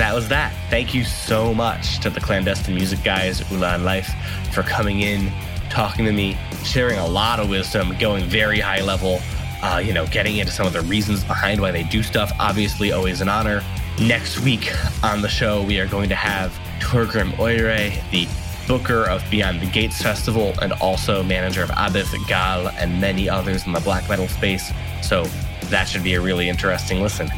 [0.00, 0.54] And that was that.
[0.70, 4.08] Thank you so much to the clandestine music guys, Ula and Leif,
[4.50, 5.30] for coming in,
[5.68, 9.20] talking to me, sharing a lot of wisdom, going very high level,
[9.62, 12.32] uh, you know, getting into some of the reasons behind why they do stuff.
[12.40, 13.62] Obviously, always an honor.
[14.00, 14.72] Next week
[15.04, 18.26] on the show, we are going to have Torgrim Øyre, the
[18.66, 23.66] booker of Beyond the Gates Festival and also manager of Abbath Gaahl and many others
[23.66, 24.72] in the black metal space.
[25.02, 25.24] So
[25.64, 27.28] that should be a really interesting listen.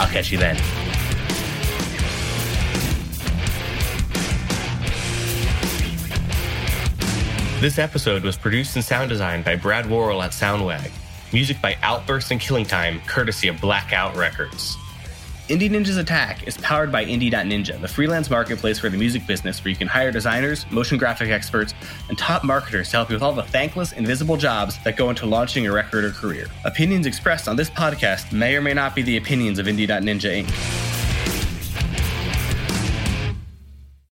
[0.00, 0.56] I'll catch you then.
[7.62, 10.90] This episode was produced and sound designed by Brad Worrell at Soundwag.
[11.32, 14.76] Music by Outburst and Killing Time, courtesy of Blackout Records.
[15.46, 19.70] Indie Ninja's Attack is powered by Indie.Ninja, the freelance marketplace for the music business where
[19.70, 21.72] you can hire designers, motion graphic experts,
[22.08, 25.26] and top marketers to help you with all the thankless, invisible jobs that go into
[25.26, 26.48] launching a record or career.
[26.64, 30.91] Opinions expressed on this podcast may or may not be the opinions of Indie.Ninja Inc.